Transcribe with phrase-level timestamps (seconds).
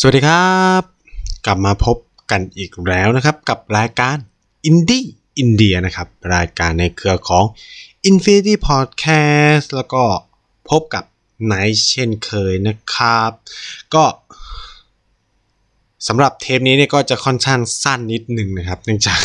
[0.00, 0.82] สวัสดีครับ
[1.46, 1.96] กลับมาพบ
[2.30, 4.16] กันอีกแล้วนะครับ กับรายการ
[4.68, 5.06] Indie
[5.42, 7.44] India นะครับ รายการในเครือของ
[8.10, 10.02] Infinity Podcast แล้วก็
[10.70, 11.04] พบกับ
[11.44, 13.30] ไนท์เช่นเคยนะครับ
[13.94, 14.04] ก็
[16.08, 19.20] สำหรับเทปนี้เนี่ยก็จะค่อนข้างสั้นนิดหนึ่งนะครับ เนื่องจาก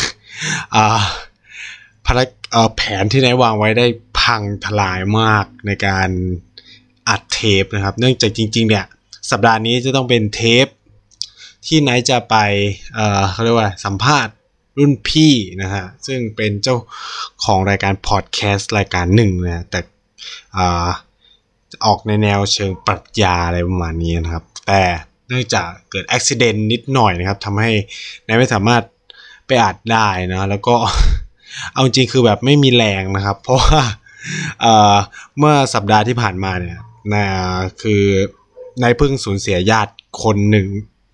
[0.74, 1.04] อ่า
[2.06, 2.20] ภาร
[2.76, 3.86] แผนที่ไนท์วางไว้ได้
[4.20, 6.08] พังทลายมากในการ
[7.08, 8.86] อัดเทปนะครับ เนื่องจากจริง ๆ เนี่ย
[9.30, 10.66] สัปดาห์นี้จะต้องเป็นเทป
[11.66, 12.36] ที่ไนท์จะไป
[12.94, 14.34] เอ่อเขาเรียกว่าสัมภาษณ์
[14.78, 15.32] รุ่นพี่
[15.62, 16.76] นะฮะ ซึ่งเป็นเจ้า
[17.44, 19.80] ของรายการพอดแคสต์รายการหนึ่งนะแต่
[20.56, 20.88] อ่า
[21.86, 24.82] ออกในแนวเชิงปรัชญาอะไรประมาณนี้นะครับ แต่
[25.28, 27.70] เนื่องจากเกิดอุบิเหตุนิดหน่อยนะครับทำให้
[28.24, 28.82] ไนไม่สามารถ
[29.46, 30.74] ไปอัดได้นะแล้วก็
[31.72, 33.82] เอาจริงคือแบบไม่มีแรงนะครับ เพราะว่า
[34.60, 34.94] เอ่อ
[35.38, 36.78] เมื่อสัปดาห์ที่ผ่านมาเนี่ย
[37.14, 37.26] นะ
[37.82, 38.04] คือ
[38.82, 40.66] นายเพิ่งสูญเสียญาติคนหนึ่ง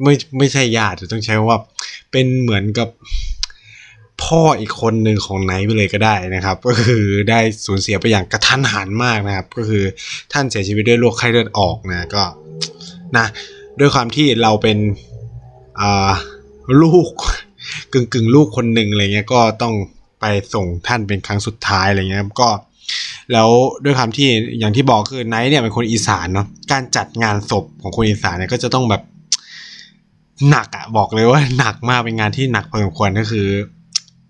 [0.03, 1.59] ไม่ไม่ใช่ญาติแต่ต้องใช้ว่า
[2.11, 2.89] เป็นเหมือนกับ
[4.23, 9.85] พ่ออีกคนหนึ่งของไนท์ไปเลยก็ได้นะครับ ก็คือได้สูญเสียไปอย่างกระทันหันมากนะครับ ก็คือ
[10.33, 12.25] ท่านเสียชีวิตด้วยโรคไข้เลือดออกนะก็
[13.17, 13.27] นะ
[13.81, 14.79] ด้วยความที่เราเป็น
[16.83, 17.11] ลูก
[17.93, 19.75] กึ่งกึ่งๆลูกคนหนึ่งอะไรเงี้ยก็ต้อง
[20.21, 22.49] ไปส่งท่านเป็นครั้งสุดท้ายอะไรเงี้ยก็
[23.33, 23.49] แล้ว
[23.85, 24.29] ด้วยความที่
[24.59, 29.03] อย่างที่บอกคือไนท์เนี่ยเป็นคนอีสานเนาะการจัดงานศพของคนอีสานเนี่ยก็จะต้องแบบ
[30.51, 33.49] หนักอะบอกเลยว่าหนักมากเป็นงานที่หนักพอสมควรก็คือ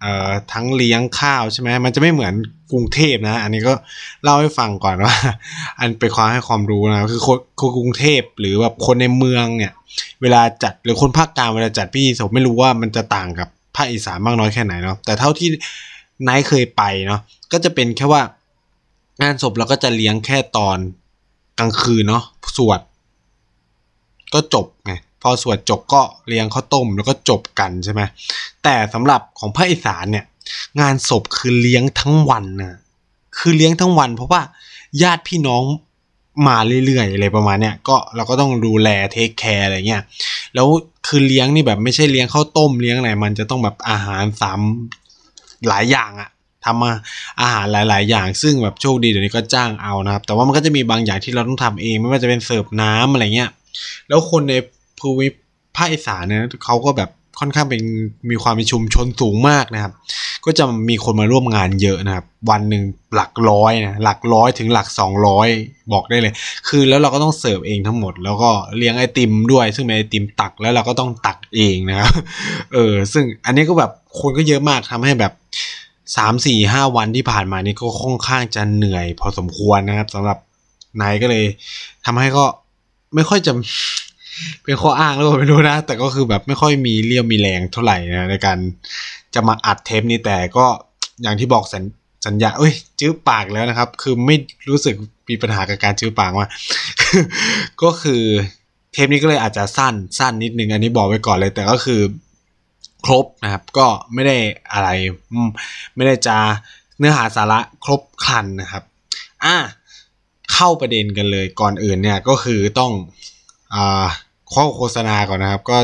[0.00, 2.34] เอ่อทั้งเลี้ยงข้าวใช่ไหมมันจะไม่เหมือน
[2.72, 3.74] กรุงเทพนะ อันนี้ก็
[4.24, 5.14] เล่าให้ฟังก่อนว่า
[5.80, 9.72] อันเป็นความให้ความรู้นะคือคนคนกรุงเทพหรือแบบคนในเมืองเนี่ย
[10.22, 15.48] เวลาจัดหรือคนภาคกลางเวลาจัดพิธีศพไม่รู้ว่ามันจะต่างกับภาคอีสานมากน้อยแค่ไหนเนาะแต่เท่าที่
[16.24, 17.20] ไนท์เคยไปเนาะ
[17.52, 18.22] ก็จะเป็นแค่ว่า
[19.23, 20.79] งานศพเราก็จะเลี้ยงแค่ตอน
[21.58, 22.25] กลางคืนเนาะ
[22.57, 22.81] สวด
[24.35, 24.92] ก็จบไง
[25.23, 28.03] พอสวดจบก็เลี้ยงข้าวต้มแล้วก็จบกันใช่ไหม
[28.63, 30.25] แต่สำหรับของภาคอีสานเนี่ย
[30.81, 32.79] งานศพคือเลี้ยงทั้งวันนะ
[33.39, 34.42] คือเลี้ยงทั้งวัน เพราะว่า
[35.03, 35.63] ญาติพี่น้อง
[36.48, 36.57] มา
[36.87, 40.02] เรื่อยๆอะไรประมาณเนี้ยก็เราก็ต้องดูแลเทคแคร์อะไรเงี้ย
[40.55, 40.69] แล้ว
[41.07, 44.61] คือเลี้ยงนี่แบบไม่ใช่เลี้ยงข้าวต้มเลี้ยงอะไรมันจะต้องแบบอาหารสาม
[45.69, 46.31] หลายอย่างอะ
[46.64, 46.92] ทำมา
[47.40, 53.50] อาหารหลาย ๆ อย่าง ซึ่งแบบโชคดีเดี๋ยวนี้ก็จ้างเอานะครับ แต่ว่ามันก็จะมีบางอย่างที่เราต้องทำเองไม่ว่าจะเป็นเสิร์ฟน้ำอะไรเงี้ย
[54.08, 54.54] แล้วคนใน
[55.00, 55.28] ภูมิ
[55.76, 57.10] ภาคอีสานเนี่ยเขาก็แบบ
[57.40, 57.82] ค่อนข้างเป็น
[58.30, 59.92] มีความเป็นชุมชนสูงมากนะครับ
[60.44, 62.82] ก็จะมีคนมาร่วมงานเยอะนะครับ วันหนึ่ง
[63.14, 65.48] หลักร้อยนะหลักร้อยถึงหลักสองร้อย
[65.92, 66.32] บอกได้เลย
[66.68, 72.12] คือแล้วเราก็ต้องเสิร์ฟเองทั้งหมด แล้วก็เลี้ยงไอติมด้วย ซึ่งเป็นไอติมตักแล้วเราก็ต้องตักเองนะครับ
[72.72, 73.90] เออซึ่งอันนี้ก็แบบ
[74.20, 75.32] คนก็เยอะมากทำให้แบบ
[76.16, 80.38] สามสี่ห้าวันที่ผ่านมานี่ก็ค่อนข้างจะเหนื่อยพอสมควรนะครับสำหรับ
[81.00, 81.44] นายก็เลย
[82.04, 82.44] ทำให้ก็
[83.14, 83.52] ไม่ค่อยจะ
[84.64, 88.58] เป็นข้ออ้างแล้วก็ไม่รู้นะ แต่ก็คือแบบไม่ค่อยมีเรี่ยวมีแรงเท่าไหร่นะในการ
[89.34, 90.66] จะมาอัดเทปนี้แต่ก็
[91.22, 91.82] อย่างที่บอกสัญ
[92.27, 94.36] สัญญาเอ้ยจื้อปากแล้วนะครับ คือไม่
[94.70, 94.94] รู้สึก
[95.28, 96.48] มีปัญหากับการจื้อปากว่า
[97.82, 98.22] ก็คือ
[98.92, 102.00] เทปนี้ก็เลยอาจจะสั้นสั้นนิดนึงอันนี้บอกไว้ก่อนเลย แต่ก็คือ
[103.05, 104.36] ครบนะครับ ก็ไม่ได้
[104.72, 104.88] อะไร
[105.96, 106.36] ไม่ได้จะ
[106.98, 108.83] เนื้อหาสาระครบครันนะครับ
[109.44, 109.56] อะ
[110.52, 112.92] เข้าประเด็นกันเลยก่อนอื่นเนี่ยก็คือต้อง
[113.74, 114.06] อ่า
[114.55, 115.77] ข้อโฆษณาก่อนนะครับ ก็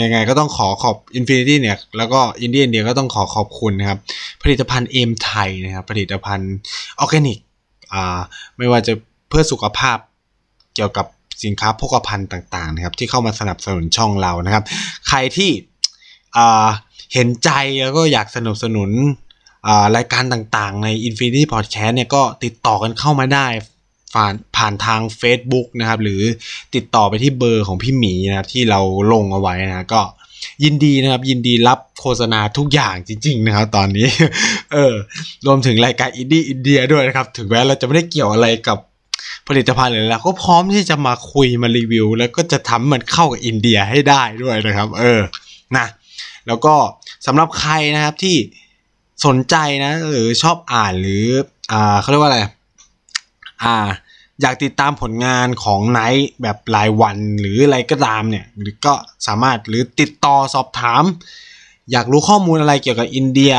[0.00, 3.98] ยังไงก็ต้องขอขอบ Infinity เนี่ย แล้วก็ Indie India ก็ต้องขอขอบคุณนะครับ
[4.42, 6.54] ผลิตภัณฑ์เอมไทยนะครับ ผลิตภัณฑ์
[6.98, 7.38] ออร์แกนิก
[7.92, 8.18] อ่า
[8.56, 8.92] ไม่ว่าจะ
[9.28, 9.98] เพื่อสุขภาพ
[10.74, 11.06] เกี่ยวกับ
[11.44, 14.64] สินค้าโภคภัณฑ์ต่างๆนะครับ ที่เข้ามาสนับสนุนช่องเรานะครับ
[15.08, 15.50] ใครที่
[17.14, 17.50] เห็นใจ
[17.82, 18.90] แล้วก็อยากสนับสนุน
[19.96, 23.46] รายการต่างๆ ใน Infinity Podcast เนี่ยก็ติดต่อกันเข้ามาได้
[24.14, 26.22] ผ่านผ่านทาง Facebook นะครับ หรือ
[26.74, 28.80] ติดต่อไปที่เบอร์ของพี่หมีนะครับที่เรา
[29.12, 30.02] ลงเอาไว้นะก็
[30.64, 34.08] ยินดีนะครับ ยินดีรับโฆษณาทุกอย่างจริง ๆ นะครับ ตอนนี้
[34.72, 34.94] เออ
[35.46, 38.78] รวมถึงรายการอินดี้อินเดียด้วยนะครับ ถึงแม้เราจะไม่ได้เกี่ยวอะไรกับ
[39.48, 45.20] ผลิตภัณฑ์เลยเรก็พร้อมที่จะมาคุยมารีวิว แล้วก็จะทำมันเข้ากับอินเดียให้ได้ด้วยนะครับ เออ
[45.76, 45.86] นะ
[46.46, 46.74] แล้วก็
[47.26, 48.36] สำหรับใครนะครับที่
[49.26, 51.26] สนใจนะ หรือชอบอ่านหรือ
[51.72, 52.40] อ่าเขาเรียกว่าอะไร
[53.62, 53.76] อ่า
[54.42, 58.94] อยากติดตามผลงานของไนท์แบบรายวันหรืออะไรก็ตามเนี่ยหรือก็
[59.26, 61.02] สามารถหรือติดต่อสอบถาม
[61.90, 63.54] อยากรู้ข้อมูลอะไรเกี่ยวกับอินเดีย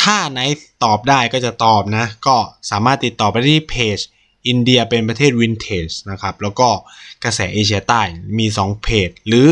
[0.00, 2.36] ถ้าไนท์ตอบได้ก็จะตอบนะ ก็
[2.70, 3.98] สามารถติดต่อไปที่เพจ
[4.46, 6.68] อินเดียเป็นประเทศวินเทจนะครับ แล้วก็
[7.24, 8.02] กระแสเอเชียใต้
[8.38, 9.48] มี 2 เพจ หรือ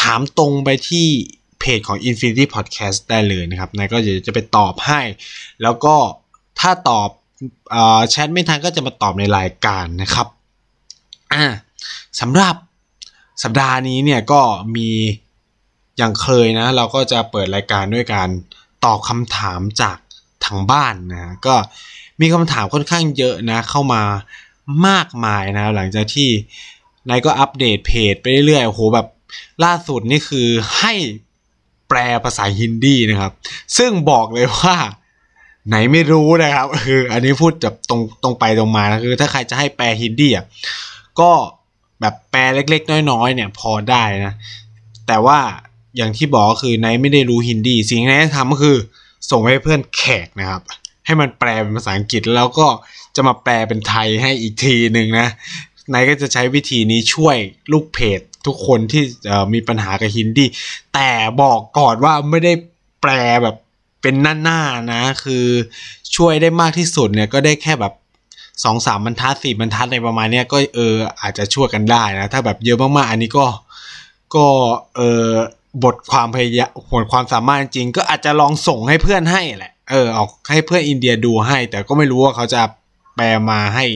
[0.00, 1.08] ถามตรงไปที่
[1.60, 5.00] เพจของ Infinity Podcast ได้เลยนะครับไนท์ก็จะไปตอบให้
[5.62, 5.96] แล้วก็
[6.60, 7.08] ถ้าตอบ
[7.74, 7.76] อ
[8.10, 10.26] แชทไม่ทันก็จะมาตอบในรายการนะครับ
[11.32, 11.44] อ่า
[12.20, 12.54] สำหรับ
[13.42, 14.40] สัปดาห์นี้เนี่ยก็
[14.76, 14.88] มี
[15.98, 18.28] อย่างเคยนะ เราก็จะเปิดรายการด้วยการ
[18.84, 19.98] ตอบคำถามจาก
[20.44, 21.54] ทางบ้านนะก็
[22.20, 24.02] มีคำถามค่อนข้างเยอะนะ เข้ามา
[24.88, 26.28] มากมายนะ หลังจากที่
[27.08, 29.06] นายก็อัปเดตเพจไปเรื่อยๆโอ้โหแบบ
[29.64, 30.92] ล่าสุดนี่คือให้
[31.88, 33.32] แปลภาษาฮินดีนะครับ
[33.78, 34.76] ซึ่งบอกเลยว่า
[35.68, 40.44] ไหนไม่รู้นะครับ คืออันนี้พูดแบบตรงตรงไปตรงมานะคือ ถ้าใครจะให้แปลฮินดีอะ
[41.20, 41.30] ก็
[42.00, 44.34] แบบแปลเล็ก ๆ น้อย ๆ เนี่ยพอได้นะ
[45.06, 45.38] แต่ว่า
[45.96, 48.76] อย่างที่บอกก็คือไนไม่ได้รู้ฮินดี สิ่งที่ไนทำก็คือ
[49.30, 50.62] ส่งให้เพื่อนแขกนะครับ
[51.06, 52.66] ให้มันแปลเป็นภาษาอังกฤษแล้วก็
[53.16, 55.28] จะมาแปลเป็นไทยให้อีกทีหนึ่งนะ
[55.90, 57.36] ไนก็จะใช้วิธีนี้ช่วย
[57.72, 59.02] ลูกเพจ ทุกคนที่
[59.54, 60.46] มีปัญหากับฮินดี
[60.94, 61.10] แต่
[61.42, 62.52] บอกก่อนว่าไม่ได้
[63.02, 63.12] แปล
[63.42, 63.56] แบบ
[64.02, 65.46] เป็นหน้าๆนะ คือ
[66.16, 67.94] ช่วยได้มากที่สุดเนี่ยก็ได้แค่แบบ
[68.64, 73.46] สองสามบรรทัดสี่บรรทัดในประมาณเนี้ยก็เอออาจจะช่วยกันได้นะ ถ้าแบบเยอะมากๆ อันนี้ก็
[74.34, 74.46] ก็
[74.96, 75.28] เออ
[75.84, 82.62] บทความพยายามผลความสามารถจริง ก็อาจจะลองส่งให้เพื่อนให้แหละเออออกให้เพื่อนอินเดียดูให้ แต่ก็ไม่รู้ว่าเขาจะ
[83.18, 83.86] แปลมาให้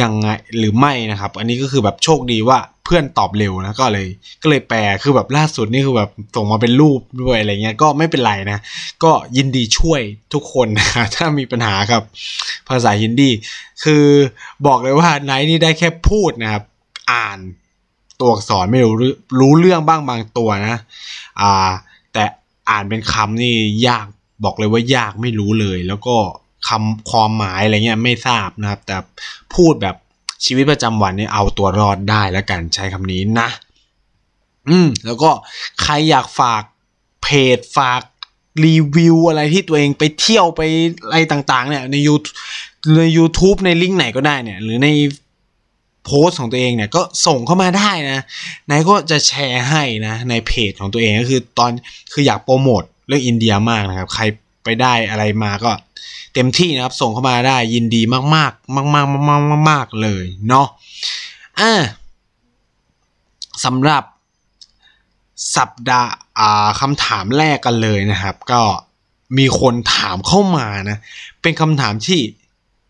[0.00, 0.28] ยังไง
[0.58, 4.08] หรือไม่นะครับ อันนี้ก็คือแบบโชคดีว่าเพื่อนตอบเร็วนะก็เลย
[4.42, 8.58] ก็เลยแปลคือแบบล่าสุดนี่คือแบบส่งมาเป็นรูปด้วยอะไรเงี้ยก็ไม่เป็นไรนะ
[9.04, 10.00] ก็ยินดีช่วย
[10.34, 12.02] ทุกคนนะถ้ามีปัญหากับ
[12.68, 13.30] ภาษาฮินดี
[13.84, 14.04] คือ
[14.66, 16.62] บอกเลยว่าไนท์นี่ได้แค่พูดนะครับ
[17.12, 17.38] อ่าน
[18.20, 18.94] ตัวอักษรไม่รู้
[19.40, 20.76] รู้เรื่องบ้างบางตัวนะ
[21.40, 21.70] อ่า
[22.12, 22.24] แต่
[22.70, 23.54] อ่านเป็นคำนี่
[23.88, 24.06] ยาก
[24.44, 26.16] บอกเลยว่ายากไม่รู้เลย แล้วก็
[26.68, 28.96] คำความหมายอะไรเงี้ยไม่ทราบนะครับ แต่
[29.54, 29.96] พูดแบบ
[30.44, 33.48] ชีวิตประจำวันนี่เอาตัวรอดได้แล้วกันใช้คำนี้นะ
[34.68, 35.30] อืม แล้วก็
[35.82, 36.62] ใครอยากฝาก
[37.22, 38.02] เพจฝาก
[38.64, 40.62] รีวิวอะไรที่ตัวเองไปเที่ยวไป
[41.10, 42.14] อะไรต่างๆ เนี่ย ในยู
[42.98, 44.88] ใน YouTube ในลิงก์ไหนก็ได้เนี่ย หรือใน
[46.04, 48.20] โพสของตัวเองเนี่ยก็ส่งเข้ามาได้นะ
[48.68, 51.70] นายก็จะแชร์ให้นะ ในเพจของตัวเองก็คือตอน
[52.12, 54.24] คืออยากโปรโมทเรื่องอินเดียมากนะครับ ใคร
[54.64, 55.70] ไปได้อะไรมาก็
[56.36, 60.66] เต็มที่นะครับ ส่งเข้ามาได้ยินดีมากๆ มากๆมากๆมากๆมากเลยเนาะ
[61.60, 61.72] อ่า
[63.64, 64.02] สำหรับ
[65.56, 68.62] สัปดาห์อ่าคำถามแรกกันเลยนะครับ ก็
[69.38, 70.98] มีคนถามเข้ามานะ
[71.42, 72.20] เป็นคำถามที่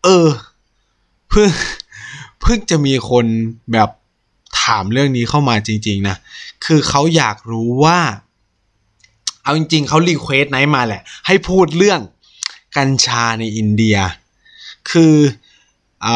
[0.03, 0.27] เออ
[1.29, 1.49] เพิ่ง
[2.41, 3.25] เพิ่งจะมีคน
[3.73, 3.89] แบบ
[4.63, 6.17] ถามเรื่องนี้เข้ามาจริง ๆ นะ
[6.65, 7.99] คือเขาอยากรู้ว่า
[9.43, 11.99] เอาจริง ๆเขา request ไนท์มาแหละ ให้พูดเรื่อง
[12.75, 13.97] กัญชาในอินเดีย
[14.89, 15.15] คื
[16.05, 16.07] อ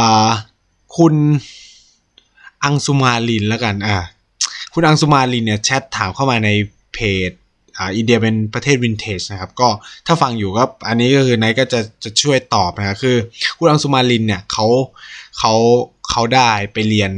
[0.97, 1.15] คุณ
[2.63, 3.97] อังสุมาลินแล้วกันอ่า
[4.73, 6.49] คุณอังสุมาลินเนี่ยแชทถามเข้ามาใน
[6.93, 6.99] เพ
[7.29, 7.31] จ
[7.77, 9.69] อ่าอินเดียเป็นประเทศวินเทจนะครับก็
[10.07, 13.17] ถ้าฟังอยู่ก็อันนี้ก็คือไนท์ก็จะจะช่วยตอบนะครับคือ
[13.57, 14.65] คุณอังสุมาลินเนี่ยเขา
[15.37, 15.53] เขา
[16.09, 17.11] เขาได้ไปเรียน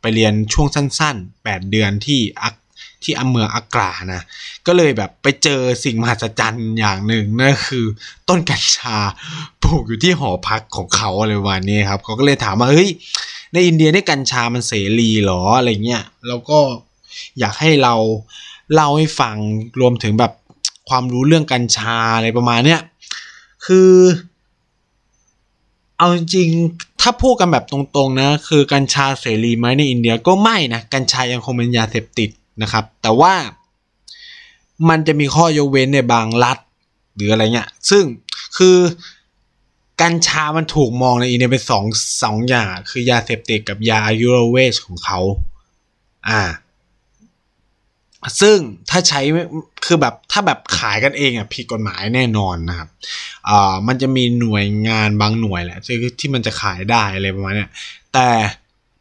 [0.00, 2.54] ไปเรียนช่วงสั้นๆ 8 เดือนที่อัก
[3.02, 4.22] ที่อเมืองอากรานะ
[4.66, 7.84] ก็เลยแบบไปเจอสิ่งมหัศจรรย์อย่างหนึ่งนั่นคือ
[8.28, 8.96] ต้นกัญชา
[9.62, 12.90] ปลูกอยู่ที่หอพักของเขาอะไรวันนี้ครับเขาก็เลยถามว่าเฮ้ย
[13.52, 16.58] ในอินเดียได้กัญชามันเสรีหรออะไรเงี้ยแล้วก็
[17.38, 17.94] อยากให้เรา
[18.72, 19.36] เล่าให้ฟัง
[19.80, 20.32] รวมถึงแบบ
[20.88, 22.80] ความรู้เรื่องกัญชาอะไรประมาณเนี้ย
[23.66, 23.92] คือ
[25.98, 26.48] เอาจริง
[27.00, 32.30] ถ้าพูดกันแบบตรงๆนะ คือกัญชาเสรีไหมในอินเดียก็ไม่นะ กัญชายังคงเป็นยาเสพติด
[32.62, 33.34] นะครับ แต่ว่า
[34.88, 36.58] มันจะมีข้อยกเว้นในบางรัฐ
[37.14, 38.04] หรืออะไรเงี้ย ซึ่ง
[38.56, 38.76] คือ
[40.00, 41.84] กัญชามันถูกมองในอินเดียเป็นสอง
[42.22, 45.18] สองอย่าง คือยาเสพติดกับยาอายุรเวชของเขา
[46.28, 46.42] อ่า
[48.40, 48.58] ซึ่ง
[48.90, 49.20] ถ้าใช้
[49.84, 52.88] คือแบบถ้าแบบขายกันเองอะผิดกฎหมายแน่นอนนะครับ
[53.48, 57.70] อ่ามันจะมีหน่วยงานบางหน่วยแหละที่ที่มันจะขายได้อะไรประมาณเนี้ย
[58.12, 58.28] แต่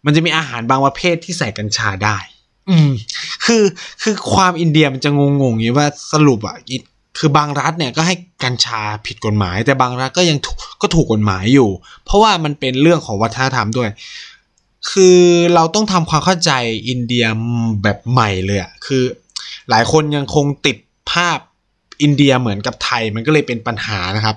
[0.06, 2.18] มันจะมีอาหารบางประเภทที่ใส่กัญชาได้
[2.70, 2.90] อืม
[3.46, 3.64] คือ
[4.04, 5.22] คือความอินเดียมันจะง
[5.52, 6.58] งๆอย่างว่าสรุปอะ
[7.18, 10.38] คือบางรัฐเนี่ยก็ให้กัญชาผิดกฎหมาย แต่บางรัฐก็ยัง
[10.82, 11.70] ก็ถูกกฎหมายอยู่
[12.06, 13.90] เพราะว่ามันเป็นเรื่องของวัฒนธรรมด้วย
[14.92, 15.20] คือ
[15.56, 16.52] เราต้องทำความเข้าใจ
[16.90, 17.26] อินเดีย
[17.84, 19.04] แบบใหม่เลยอะคือ
[19.70, 20.78] หลายคนยังคงติด
[21.12, 21.38] ภาพ
[22.02, 24.36] อินเดียเหมือนกับไทยมันก็เลยเป็นปัญหานะครับ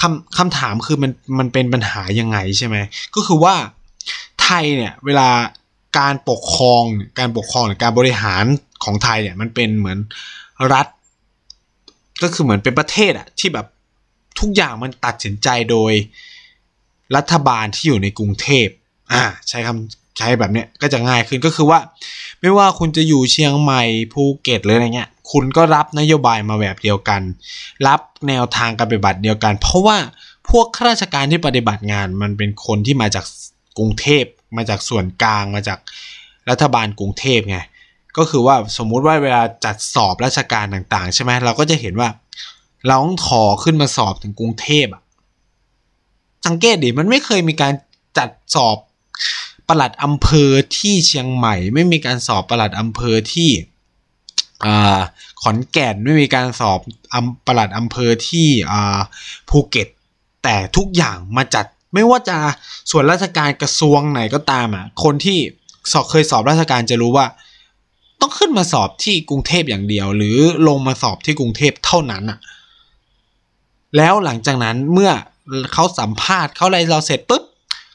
[0.00, 2.76] คำคำถามคือมันมันเป็นปัญหายังไงใช่ไหม
[3.14, 3.54] ก็คือว่า
[4.42, 5.28] ไทยเนี่ยเวลา
[5.98, 6.82] การปกครอง
[7.18, 8.44] การปกครองหรือการบริหาร
[8.84, 9.98] ของไทยเนี่ยมันเป็นเหมือน
[10.72, 10.86] รัฐ
[12.22, 13.66] ก็คือเหมือนเป็นประเทศอะที่แบบ
[14.40, 15.92] ทุกอย่างมันตัดสินใจโดย
[17.16, 18.68] รัฐบาลที่อยู่ในกรุงเทพ
[19.12, 21.80] อ่าใช้คำใช้แบบเนี้ยก็จะง่ายขึ้นก็คือว่า
[22.40, 27.22] ไม่ว่าคุณจะอยู่เชียงใหม่ภูเก็ตหรืออะไรเงี้ยคุณก็รับนโยบายมาแบบเดียวกัน
[27.86, 29.96] รับแนวทางการปฏิบัติเดียวกัน เพราะว่า
[30.50, 33.24] พวกข้าราชการที่ปฏิบัติงานมันเป็นคนที่มาจาก
[33.78, 34.24] กรุงเทพ
[34.56, 35.78] มาจากส่วนกลางมาจาก
[36.50, 37.58] รัฐบาลกรุงเทพไง
[38.16, 42.08] ก็คือว่าสมมุติว่าเวลาจัดสอบราชการต่างๆ ใช่ไหมเราก็จะเห็นว่า
[42.86, 45.02] เราต้องขอขึ้นมาสอบถึงกรุงเทพอะ
[46.46, 47.72] สังเกตดิมันไม่เคยมีการ
[48.18, 48.76] จัดสอบ
[49.68, 53.50] ประหลัดอำเภอที่เชียงใหม่ ไม่มีการสอบประหลัดอำเภอที่
[55.42, 56.80] ขอนแก่นไม่มีการสอบ
[57.14, 58.48] อำปลัดอำเภอที่
[59.48, 59.88] ภูเก็ต
[60.44, 62.38] แต่ทุกอย่างมาจัด ไม่ว่าจะ
[62.90, 65.38] ส่วนราชการกระทรวงไหนก็ตามอะคนที่
[65.92, 67.26] สอบเคยสอบราชการจะรู้ว่า
[68.20, 70.38] ต้องขึ้นมาสอบที่กรุงเทพอย่างเดียว หรือ
[70.68, 72.38] ลงมาสอบที่กรุงเทพเท่านั้นอะ
[73.96, 75.12] แล้วหลังจากนั้นเมื่อ
[75.72, 77.42] เขาสัมภาษณ์เขาอะไรเราเสร็จปุ๊บ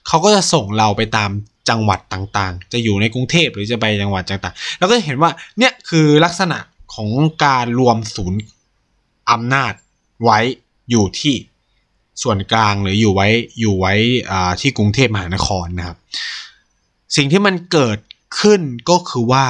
[0.08, 1.32] เขาก็จะส่งเราไปตาม
[1.70, 6.58] จังหวัดต่างๆ จะอยู่ในกรุงเทพหรือจะไปจังหวัดต่างๆ แล้วก็เห็นว่าเนี่ยคือลักษณะ
[6.94, 7.10] ของ
[7.46, 8.42] การรวมศูนย์
[9.32, 9.74] อำนาจ
[10.24, 10.40] ไว้
[10.90, 11.36] อยู่ที่
[12.24, 13.28] ส่วนกลางหรืออยู่ไว้
[13.60, 13.94] อยู่ไว้
[14.62, 15.98] ที่กรุงเทพมหานครนะครับ
[17.16, 18.00] สิ่งที่มันเกิด
[18.40, 19.46] ขึ้นก็คือว่า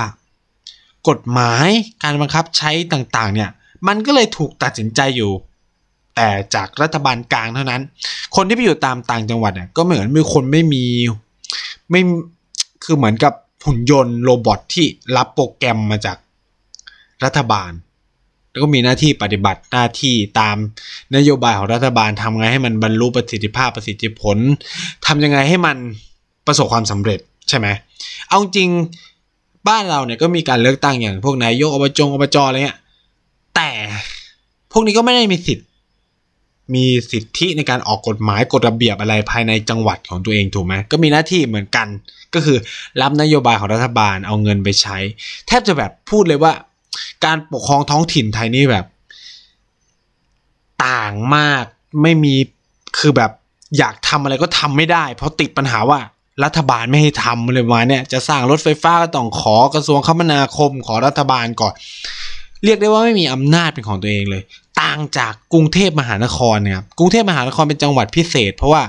[1.10, 1.68] กฎหมาย
[2.04, 3.50] การบังคับใช้ต่างๆ เนี่ย
[3.88, 5.32] มันก็เลยถูกตัดสินใจอยู่
[6.16, 7.82] แต่จากรัฐบาลกลางเท่านั้น
[8.36, 10.86] คนที่ไปอยู่ตามต่างจังหวัดเนี่ยก็เหมือนมีคนไม่มี
[11.90, 12.02] ไม่
[12.84, 13.34] คือเหมือนกับ
[13.66, 16.18] หุ่นยนต์โรบอทที่รับโปรแกรมมาจาก
[17.24, 17.72] รัฐบาล
[18.52, 20.56] แล้วก็มีหน้าที่ปฏิบัติหน้าที่ตาม
[21.16, 24.38] นโยบายของรัฐบาลทำไงให้มันบรรลุประสิทธิภาพประสิทธิผล
[25.06, 25.78] ทำยังไงให้มัน
[26.48, 27.68] ประสบความสำเร็จใช่ไหม
[28.28, 28.70] เอาจริง
[29.68, 32.80] บ้านเราเนี่ยก็มีการเลือกตั้งอย่างพวกนายกอบจงอบจอะไรเงี้ย
[33.56, 33.70] แต่
[34.72, 35.68] พวกนี้ก็ไม่ได้มีสิทธิ์
[36.74, 41.88] มีสิทธิในการออกกฎหมายกฎระเบียบอะไรภายในจังหวัดของตัวเองถูกไหมก็มีหน้าที่เหมือนกัน
[42.34, 42.58] ก็คือ
[43.02, 44.98] รับนโยบายของรัฐบาลเอาเงินไปใช้
[45.48, 46.54] แทบจะแบบพูดเลยว่า
[47.26, 48.86] การปกครองท้องถิ่นไทยนี่แบบ
[50.86, 51.64] ต่างมาก
[52.02, 52.36] ไม่มี
[53.00, 53.32] คือแบบ
[53.78, 56.00] อยากทำอะไรก็ทำไม่ได้ เพราะติดปัญหาว่า
[56.44, 61.74] รัฐบาลไม่ให้ทำเลยมาเนี่ยจะสร้างรถไฟฟ้าก็ต้องขอกระทรวงคมนาคมขอรัฐบาลก่อน
[62.64, 64.44] เรียกได้ว่าไม่มีอำนาจเป็นของตัวเองเลย
[64.82, 68.84] ต่างจากกรุงเทพมหานครเนี่ยครับกรุงเทพมหานครเป็นจังหวัดพิเศษ เพราะว่า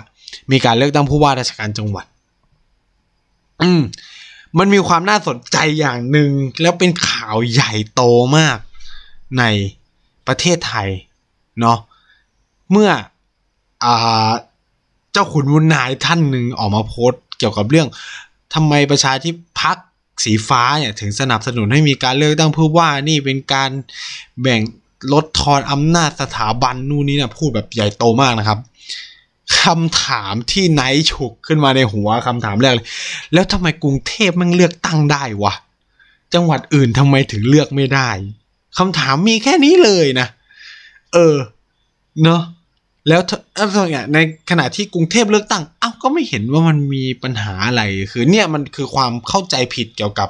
[0.51, 2.07] มีการเลือกตั้งผู้ว่าราชการจังหวัด
[3.63, 3.83] อืม
[4.59, 6.31] มันมีความน่าสนใจอย่างหนึ่ง
[6.61, 8.03] แล้วเป็นข่าวใหญ่โต
[8.37, 8.59] มาก
[9.39, 9.45] ใน
[10.27, 10.89] ประเทศไทย
[11.61, 11.79] เนาะ
[12.71, 12.91] เมื่อ
[13.85, 13.87] อ
[15.13, 17.89] เจ้าขุนวุนนายท่านหนึ่งออกมาโพสต์เกี่ยวกับเรื่อง
[18.55, 19.87] ทำไมประชาธิปัตย์
[20.25, 23.71] สีฟ้าเนี่ยถึงสนับสนุนให้มีการเลือกตั้งผู้ว่านี่เป็นการ
[24.41, 24.61] แบ่ง
[25.13, 28.59] ลดทอนอำนาจสถาบันนู่นนี่นะพูดแบบใหญ่โตมากนะครับ
[29.65, 32.87] คำถามที่ไนท์ฉุกขึ้นมาในหัวคำถามแรกเลย
[33.33, 35.55] แล้วทำไมกรุงเทพมันเลือกตั้งได้วะ
[36.35, 38.11] จังหวัดอื่นทำไมถึงเลือกไม่ได้
[38.79, 40.29] คำถามมีแค่นี้เลยนะ
[41.13, 41.37] เออ
[42.23, 42.43] เนาะ
[43.09, 43.21] แล้ว
[43.91, 44.19] เนี่ยใน
[44.51, 50.29] ขณะที่กรุงเทพเลือกตั้งอ้าวก็ไม่เห็นว่ามันมีปัญหาอะไร คือเนี่ยมันคือความเข้าใจผิดเกี่ยวกับ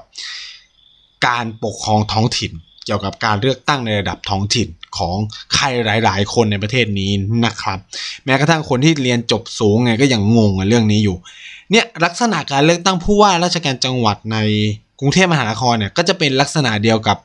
[1.26, 2.52] การปกครองท้องถิ่น
[2.84, 4.68] เกี่ยวกับการเลือกตั้งในระดับท้องถิ่น
[4.98, 5.16] ของ
[5.54, 5.66] ใคร
[6.04, 7.10] หลาย ๆ คนในประเทศนี้
[7.46, 7.78] นะครับ
[8.24, 11.16] แม้กระทั่งคนที่เรียนจบสูงไงก็ยังงงกับเรื่องนี้อยู่
[11.70, 14.36] เนี่ยลักษณะการเลือกตั้งผู้ว่าราชการจังหวัดใน
[15.00, 17.18] กรุงเทพมหานครเนี่ยก็จะเป็นลักษณะเดียวกับ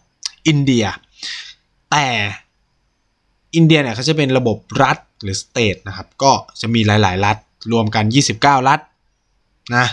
[0.48, 0.86] อินเดีย
[1.92, 2.08] แต่
[3.56, 6.32] อินเดียเนี่ยเขาจะเป็นระบบรัฐหรือ state นะครับก็
[6.62, 7.38] จะมีหลาย ๆ รัฐ
[7.72, 8.06] รวมกัน
[8.38, 8.80] 29 รัฐ
[9.76, 9.88] นะ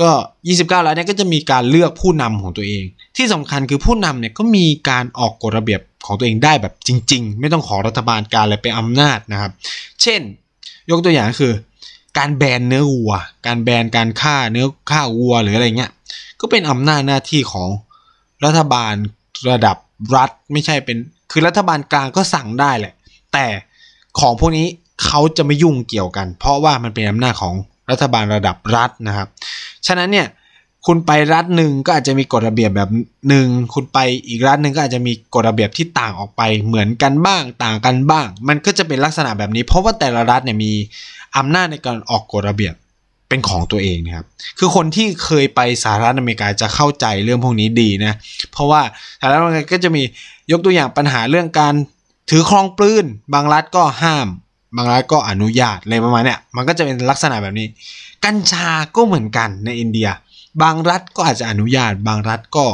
[0.00, 0.10] ก็
[0.46, 2.84] 29แล้วเนี่ยก็จะมีการเลือกผู้นำของตัวเอง
[3.16, 9.52] ที่สำคัญคือผู้นำเนี่ยก็มีการออกกฎระเบียบ ของตัวเองได้แบบจริง ๆ ไม่ต้องขอรัฐบาลกลางอะไรเป็นอำนาจนะครับ
[10.02, 10.20] เช่น
[10.90, 11.52] ยกตัวอย่างคือ
[12.18, 13.12] การแบนเนื้อวัว
[13.46, 15.90] การแบนการฆ่าเนื้อฆ่าวัวหรืออะไรเงี้ย
[16.40, 17.68] ก็เป็นอำนาจหน้าที่ของ
[18.44, 18.94] รัฐบาล
[19.50, 19.76] ระดับ
[20.16, 20.96] รัฐไม่ใช่เป็น
[21.30, 22.94] คือรัฐบาลกลางก็สั่งได้แหละ
[23.32, 23.46] แต่
[24.20, 24.66] ของพวกนี้
[25.04, 27.54] เขาจะไม่ยุ่งเกี่ยวกัน เพราะว่ามันเป็นอำนาจของ
[27.90, 29.28] รัฐบาลระดับรัฐนะครับ
[29.86, 30.26] ฉะนั้นเนี่ย
[30.86, 32.90] คุณไปรัฐหนึ่งก็อาจจะมีกฎระเบียบแบบ
[33.28, 33.98] หนึ่งคุณไป
[34.28, 40.72] อีกรัฐหนึ่งก็อาจจะมีกฎระเบียบที่ต่างออกไปเหมือนกันบ้าง ต่างกันบ้าง มันก็จะเป็นลักษณะแบบนี้ เพราะว่าแต่ละรัฐเนี่ยมี
[41.36, 42.74] อำนาจในการออกกฎระเบียบ
[43.28, 44.26] เป็นของตัวเองนะครับ
[44.58, 48.12] คือคนที่เคยไปสหรัฐอเมริกาจะเข้าใจเรื่องพวกนี้ดีนะ
[48.52, 48.82] เพราะว่า
[49.20, 50.02] สหรัฐอเมริกาก็จะมี
[50.50, 51.74] ยกตัวอย่างปัญหาเรื่องการ
[52.30, 54.28] ถือครองปืนบางรัฐก็ห้าม
[54.76, 57.66] บางรัฐก็อนุญาตอะไรประมาณเนี้ยมันก็จะเป็นลักษณะแบบนี้
[58.24, 60.08] กัญชาก็เหมือนกันในอินเดีย
[60.62, 62.66] บางรัฐก็อาจจะอนุญาต บางรัฐก็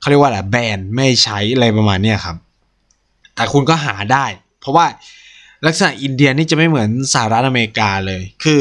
[0.00, 2.36] เขาเรียกว่าอะไรแบนไม่ใช้อะไรประมาณนี้ครับ
[3.34, 4.24] แต่คุณก็หาได้
[4.60, 4.86] เพราะว่า
[5.66, 8.60] ลักษณะอินเดียนี่จะไม่เหมือนสหรัฐอเมริกาเลย คือ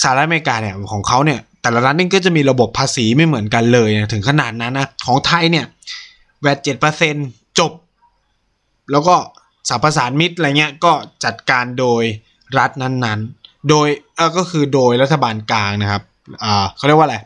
[0.00, 5.66] สหรัฐอเมริกาเนี่ยของเขาเนี่ยแต่ละรัฐนี่ก็จะมีระบบภาษีไม่เหมือนกันเลยนะถึงขนาดนั้นนะของไทยเนี่ย
[6.40, 7.14] แวดเจ็ดเปอร์เซ็น
[7.58, 7.72] จบ
[8.90, 9.16] แล้วก็
[9.68, 10.92] สรรพสานมิตรอะไรเงี้ยก็
[11.24, 12.02] จัดการโดย
[12.58, 16.02] รัฐนั้นๆ โดยเออก็คือโดยรัฐบาลกลางนะครับ
[16.44, 17.16] อ่าเขาเรียกว่าอะไร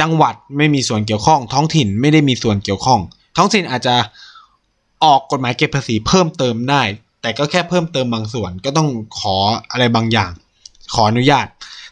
[0.00, 3.00] จังหวัดไม่มีส่วนเกี่ยวข้อง ท้องถิ่นไม่ได้มีส่วนเกี่ยวข้อง
[3.36, 3.96] ท้องถิ่นอาจจะ
[5.04, 6.82] ออกกฎหมายเก็บภาษีเพิ่มเติมได้
[7.22, 8.88] แต่ก็แค่เพิ่มเติมบางส่วนก็ต้อง
[9.18, 9.36] ขอ
[9.70, 10.30] อะไรบางอย่าง
[10.94, 11.46] ขออนุญาต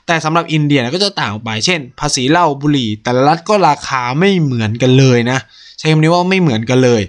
[0.06, 5.38] แต่สำหรับอินเดียก็จะต่างออกไป เช่น ภาษีเหล้าบุหรี่ แต่ละรัฐก็ราคาไม่เหมือนกันเลยนะ
[5.78, 7.02] ใช้คำนี้ว่าไม่เหมือนกันเลย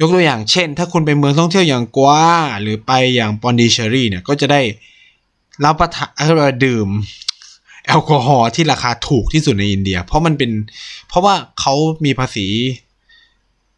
[0.00, 2.10] ยกตัวอย่างเช่น ถ้าคุณไปเมืองท่องเที่ยวอย่างกัว
[2.62, 4.60] หรือไปอย่างปอนดิเชอรี่เนี่ยก็จะได้
[5.64, 6.10] รับประทาน
[6.64, 6.88] ดื่ม
[7.88, 10.50] แอลกอฮอล์ที่ราคาถูกที่สุดในอินเดีย เพราะมันเป็น
[11.08, 12.46] เพราะว่าเขามีภาษี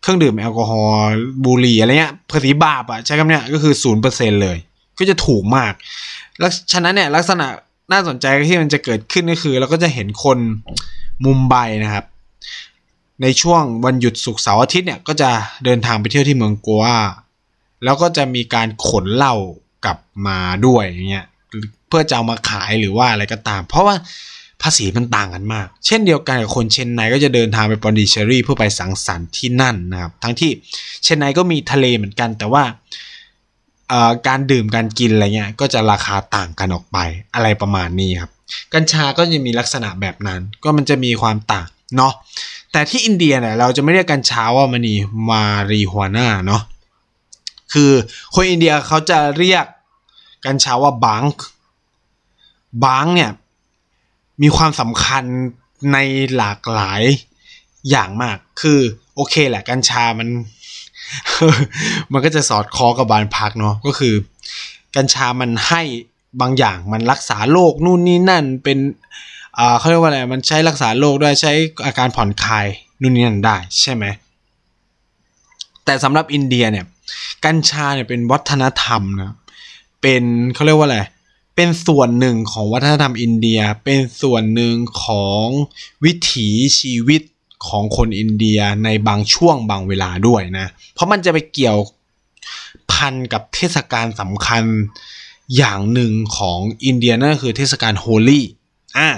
[0.03, 0.99] เครื่องดื่มแอลกอฮอล์
[1.45, 4.57] บุหรี่อะไรเงี้ยภาษีบาปอะใช้คำเนี้ยก็คือศูนย์เปอร์เซ็นเลย
[4.99, 5.73] ก็จะถูกมาก
[6.39, 7.47] แล้วฉะนั้นเนี่ยลักษณะ
[7.93, 10.39] น่าสนใจที่มันจะเกิดขึ้นก็คือ เราก็จะเห็นคน
[11.25, 12.05] มุมไบนะครับ
[13.23, 15.31] ในช่วงวันหยุดศุกเสาร์อาทิตย์เนี่ยก็จะ
[15.65, 16.85] เดินทางไปเที่ยวที่เมืองกัว
[17.85, 19.35] แล้วก็จะมีการขนเหล้า
[19.85, 21.27] กลับมาด้วยอย่างเงี้ย
[21.91, 23.95] เพื่อจะเอามาขายหรือว่าอะไรก็ตาม เพราะว่า
[24.63, 30.51] ภาษีมันต่างกันมาก เช่นเดียวกันกับคนเชนไนก็จะเดินทางไปปอนดิเชอรี่เพื่อไปสังสรรค์ที่นั่นนะครับ ทั้งที่
[31.03, 32.65] เชนไนก็มีทะเลเหมือนกันแต่ว่า
[34.29, 36.99] การดื่มการกินอะไรเงี้ยก็จะราคาต่างกันออกไป
[37.35, 38.31] อะไรประมาณนี้ครับ
[38.75, 42.13] กัญชาก็จะมีลักษณะแบบนั้น ก็มันจะมีความต่างเนาะ
[42.73, 44.95] แต่ที่อินเดียเนี่ยเราจะไม่เรียกกัญชาว่ามันี
[45.31, 46.63] marijuana เนาะ
[47.73, 47.91] คือ
[48.35, 49.65] คนอินเดียเขาจะเรียก
[50.47, 51.25] กัญชาว่าบัง
[52.85, 53.31] บังเนี่ย
[54.43, 55.25] มีความสำคัญ
[55.93, 55.99] ใน
[56.37, 57.03] หลากหลาย
[57.91, 58.81] อย่างมาก คือ
[59.15, 60.29] โอเคแหละกัญชามัน
[62.13, 64.15] มันก็จะสอดคอกับบานพักเนาะก็คือ
[64.97, 65.83] กัญชามันให้
[66.41, 68.79] บางอย่างมันรักษาโรคนู่นนี่นั่นเป็น
[69.59, 71.53] อ่าเขาเรียกว่าอะไรมันใช้รักษาโรคด้วยใช้
[71.87, 72.67] อาการผ่อนคลาย
[73.01, 74.05] นู่นนี่นั่นได้ใช่ไหม
[75.85, 76.87] แต่สำหรับอินเดียเนี่ย
[77.45, 79.35] กัญชาเนี่ยเป็นวัฒนธรรมนะ
[80.03, 80.23] เป็น
[80.55, 81.01] เขาเรียกว่าอะไร
[81.63, 85.47] เป็นส่วนหนึ่งของวัฒนธรรมอินเดีย เป็นส่วนหนึ่งของ
[86.05, 87.23] วิถีชีวิต
[87.69, 91.79] ของคนอินเดียในบางช่วงบางเวลาด้วยนะ เพราะมันจะไปเกี่ยว
[92.93, 94.65] พันกับเทศกาลสำคัญ
[95.57, 98.47] อย่างหนึ่งของอินเดียนั่นคือเทศกาลโฮลี่
[98.97, 99.09] อะ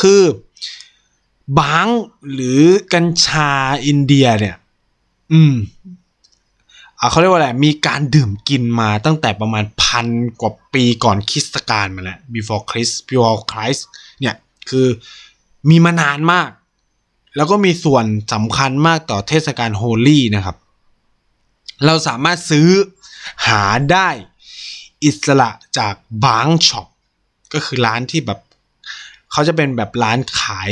[0.00, 0.20] คือ
[1.58, 1.86] bhang
[2.32, 2.62] หรือ
[2.94, 3.50] กัญชา
[3.86, 4.56] อินเดียเนี่ย
[5.32, 5.54] อืม
[7.10, 10.06] เขาเรียกว่าอะไรมีการดื่มกินมาตั้งแต่ประมาณพัน
[10.40, 13.82] กว่าปีก่อนคริสตกาลมาแล้ว before Christ before Christ
[14.20, 14.34] เนี่ย
[14.70, 14.86] คือ
[15.68, 16.50] มีมานานมาก
[17.36, 20.56] แล้วก็มีส่วนสำคัญมากต่อเทศกาลโฮลี่นะครับ
[21.86, 22.68] เราสามารถซื้อ
[23.46, 24.08] หาได้
[25.04, 26.86] อิสระจาก bhang shop
[27.52, 28.40] ก็คือร้านที่แบบ
[29.32, 30.70] เขาจะเป็นแบบร้านขาย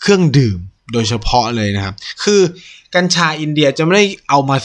[0.00, 0.58] เครื่องดื่ม
[0.92, 2.40] โดยเฉพาะเลยนะครับ คือ
[2.94, 4.56] กัญชาอินเดียจะไม่ได้เอามา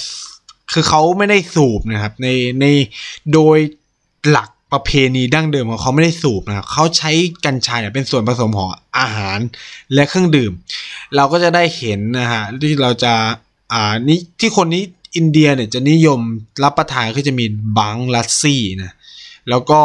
[0.74, 2.28] คือเขาไม่ได้สูบนะครับ ใน
[2.62, 2.66] ใน
[3.34, 3.58] โดย
[4.30, 7.12] หลักประเพณีดั้งเดิมของเขาไม่ได้สูบนะครับเขาใช้
[7.46, 9.40] กัญชาเนี่ยเป็นส่วนผสมของอาหาร
[9.94, 10.52] และเครื่องดื่ม
[11.16, 13.14] เราก็จะได้เห็นนะฮะที่เราจะ
[13.74, 14.84] อ่านี่ที่คนนี้
[15.16, 16.20] อินเดียเนี่ยจะนิยม
[16.64, 17.46] รับประทานก็จะมี
[17.78, 18.92] บังลัสซี่นะ
[19.50, 19.82] แล้วก็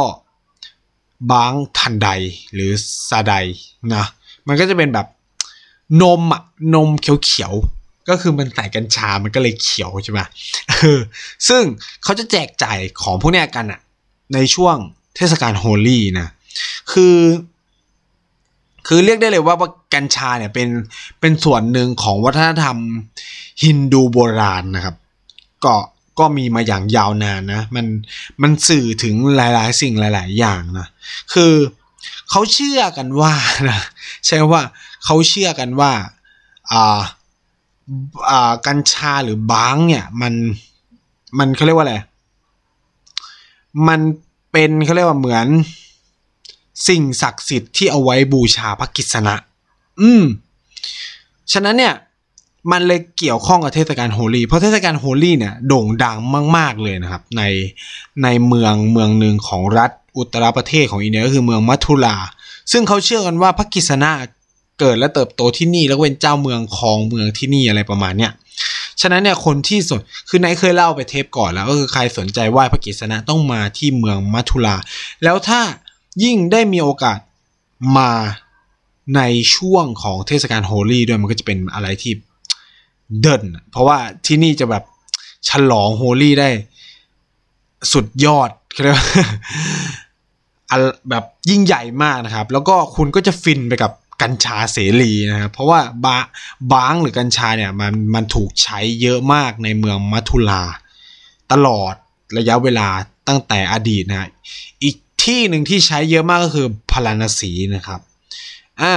[1.33, 2.09] บังทันได
[2.55, 2.71] หรือ
[3.09, 3.33] ซาได
[3.95, 4.05] นะ
[4.49, 5.07] มันก็จะเป็นแบบ
[6.03, 6.43] นมอะ
[6.75, 7.55] นมเขียว
[8.09, 10.21] ก็คือมันใส่กัญชา มันก็เลยเขียวใช่ไหม
[11.49, 11.63] ซึ่ง
[12.03, 13.81] เขาจะแจกจ่ายของพวกนี้กันอะ
[14.35, 14.77] ในช่วง
[15.17, 16.29] เทศกาลโฮลี่นะ
[16.93, 17.19] คือ
[18.87, 19.57] คือเรียกได้เลยว่า
[19.95, 20.69] กัญชาเนี่ยเป็น
[21.21, 22.77] เป็นส่วนหนึ่งของวัฒนธรรม
[23.63, 24.97] ฮินดูโบราณนะครับ
[25.65, 25.75] ก็
[26.19, 27.87] ก็มีมาอย่างยาวนานนะ มัน
[28.43, 30.87] มันสื่อถึงหลาย ๆ สิ่งหลาย ๆ อย่างนะ
[31.35, 31.53] คือ
[32.31, 33.35] เขาเชื่อกันว่า
[33.71, 33.81] นะ
[34.27, 34.63] ใช่ว่า
[35.05, 35.93] เขาเชื่อกันว่า
[36.73, 37.01] อ่า
[38.67, 40.35] กัญชาหรือบางเนี่ยมัน
[41.39, 41.97] มันเขาเรียกว่าอะไร
[43.89, 44.01] มัน
[44.53, 45.47] เป็นเขาเรียกว่าเหมือน
[46.89, 49.35] สิ่งศักดิ์สิทธิ์ที่เอาไว้บูชาพระกิษณะ
[50.01, 50.23] อืม
[51.53, 51.95] ฉะนั้นเนี่ย
[52.73, 56.19] มันเลยเกี่ยวข้องกับเทศกาลโฮลีเพราะเทศกาลโฮลีเนี่ยโด่งดัง
[56.57, 57.43] มาก ๆ เลยนะครับ ใน
[58.23, 62.17] ในเมืองเมืองหนึ่งของรัฐอุตรประเทศของอินเดียก็คือเมืองมัทุลา
[62.73, 64.11] ซึ่งเขาเชื่อกันว่าพระกิษณะ
[64.81, 68.33] เกิดและเติบโตที่นี่แล้วเป็นเจ้าเมืองครองเมืองที่นี่อะไรประมาณเนี้ย
[69.01, 74.77] ฉะนั้นเนี่ยคนที่สนคือนเคยเล่าไปเทปก่อนแล้วก็คือใครสนใจไหว้พระกิษณะต้องมาที่เมืองมัทุลา
[75.25, 75.61] แล้วถ้า
[76.25, 77.19] ยิ่งได้มีโอกาส
[77.99, 78.13] มา
[79.17, 79.21] ใน
[79.55, 82.13] ช่วงของเทศกาลโฮลี่ด้วยมันก็จะเป็นอะไรที่
[83.23, 84.85] เดินเพราะว่าที่นี่จะแบบ
[85.49, 86.49] ฉลองโฮลี่ได้
[87.93, 88.51] สุดยอด
[88.83, 89.07] เรียกว่า
[91.11, 93.93] แบบยิ่งใหญ่มากนะครับ แล้วก็คุณก็จะฟินไปกับ
[94.25, 96.17] กัญชาเสรีนะครับเพราะว่าบา
[96.73, 100.63] บางหรือกัญชาเนี่ยมันมันถูกใช้เยอะมากในเมืองมัทุลา
[101.53, 101.95] ตลอด
[102.39, 102.89] ระยะเวลา
[103.29, 104.29] ตั้งแต่อดีตนะ
[104.83, 108.01] อีกที่หนึ่งที่ใช้เยอะมากก็คือพาราณสีนะครับ
[108.83, 108.95] อ่า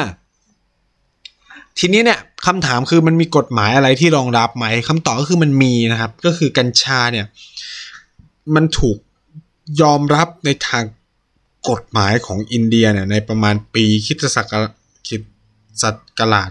[1.79, 7.25] ทีนี้เนี่ยคำถามคือมันมีกฎหมายอะไรที่รองรับไหมคำตอบก็คือมันมีนะครับ ก็คือกัญชาเนี่ย
[8.55, 8.97] มันถูก
[9.81, 10.83] ยอมรับในทาง
[11.69, 14.53] กฎหมายของอินเดียเนี่ยในประมาณปีคิศัก
[14.97, 15.21] คราชคิด
[15.81, 16.49] ศักราช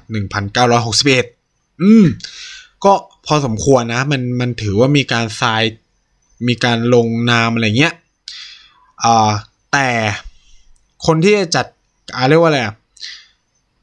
[1.10, 2.06] 1961 อืม
[2.84, 2.92] ก็
[3.26, 5.62] พอสมควรนะ มันมันถือว่ามีการทราย
[6.48, 7.94] มีการลงนามอะไรเงี้ย
[9.04, 9.30] อ่า
[9.72, 9.88] แต่
[11.06, 11.66] คนที่จะจัด
[12.16, 12.60] อาเรียกว่าอะไร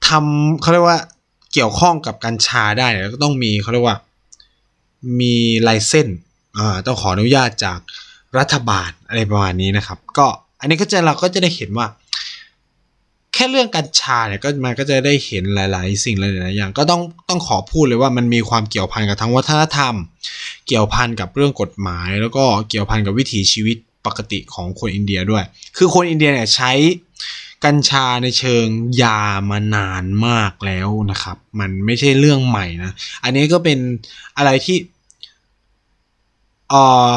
[0.08, 0.99] ทำเขาเรียกว่า
[1.54, 3.97] เกี่ยวข้องกับกัญชาได้เนี่ยก็ต้องมีเขาเรียกว่า
[5.19, 6.08] มีไลเซน
[6.58, 7.80] อ่าต้องขออนุญาตจาก
[8.38, 10.28] รัฐบาลอะไรประมาณนี้นะครับ ก็
[10.60, 11.88] อันนี้ก็จะเราก็จะได้เห็นว่า
[13.43, 19.93] ค่เรื่องกัญชาเนี่ยก็มันก็จะได้เห็นหลาย ๆ สิ่งหลายๆอย่าง ก็ต้องต้องขอพูดเลยว่ามันมีความเกี่ยวพันกับทั้งวัฒนธรรม
[20.67, 25.43] เกี่ยวพันกับเรื่องกฎหมาย แล้วก็เกี่ยวพันกับวิถีชีวิตปกติของคนอินเดียด้วย
[25.77, 26.71] คือคนอินเดียเนี่ยใช้
[27.65, 28.65] กัญชาในเชิง
[29.01, 32.91] ยามานานมากแล้วนะครับ มันไม่ใช่เรื่องใหม่นะ
[33.23, 33.79] อันนี้ก็เป็น
[34.38, 34.77] อะไรที่
[36.69, 36.75] เอ
[37.12, 37.13] อ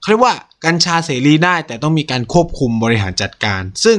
[0.00, 3.98] เขาเรียกว่ากัญชาเสรีได้แต่ต้องมีการควบคุมบริหารจัดการ ซึ่ง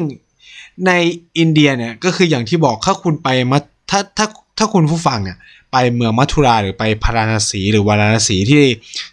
[0.88, 0.92] ใน
[1.40, 3.60] อินเดียเนี่ยก็คืออย่างที่บอกถ้าคุณไปมา
[3.92, 5.38] ถ้าถ้าถ้าคุณผู้ฟังอะ
[5.72, 8.64] ไปเมืองมัทุราหรือไปพาราณสีหรือวาราณสีที่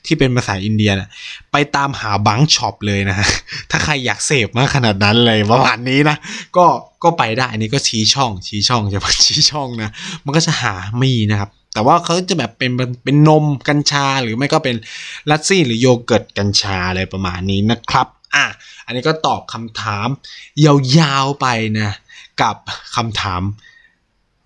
[0.06, 1.08] ที่เป็นภาษาอินเดียนะ
[1.52, 3.28] ไปตามหา bhang shop เลยนะฮะ
[3.70, 6.16] ถ้าใครอยากเสพมากขนาดนั้นเลยประมาณนี้นะ
[6.56, 6.66] ก็
[7.02, 9.90] ก็ไปได้อันนี้ก็ชี้ช่องชี้ช่องจะมาชี้ช่องนะ
[10.24, 12.70] มันก็จะหามีนะครับแต่ว่าเขาจะแบบเป็น
[13.04, 14.76] เป็นนมกัญชาหรือไม่ก็เป็น
[15.30, 18.46] ลัตซี่หรือโยเกิร์ตกัญชาอะไรประมาณนี้นะครับ อะ
[18.86, 20.08] อันนี้ก็ตอบคำถาม
[20.98, 21.46] ยาวๆไป
[21.80, 21.90] นะ
[22.42, 22.56] กับ
[22.96, 23.42] คำถาม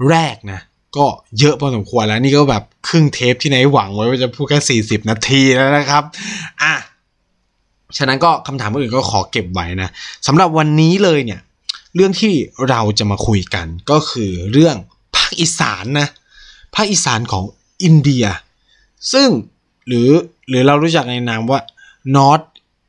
[0.09, 0.61] แรกนะ
[0.97, 1.07] ก็
[1.38, 6.03] เยอะพอสมควรแล้วนี่ก็แบบครึ่งเทปที่ไหนหวังไว้ว่าจะพูดแค่40 นาทีแล้วนะครับ
[6.62, 6.75] อะ
[7.97, 9.90] ฉะนั้นก็คำถามอื่นก็ขอเก็บไว้นะ
[10.27, 11.40] สำหรับวันนี้เลยเนี่ย
[11.94, 12.35] เรื่องที่
[12.68, 14.77] เราจะมาคุยกันก็คือเรื่อง
[15.16, 16.09] ภาคอีสานนะ
[16.75, 17.44] ภาคอีสานของ
[17.83, 18.25] อินเดีย
[19.12, 19.29] ซึ่ง
[19.87, 20.09] หรือ
[20.49, 21.61] หรือเรารู้จักในนามว่า
[22.16, 22.47] North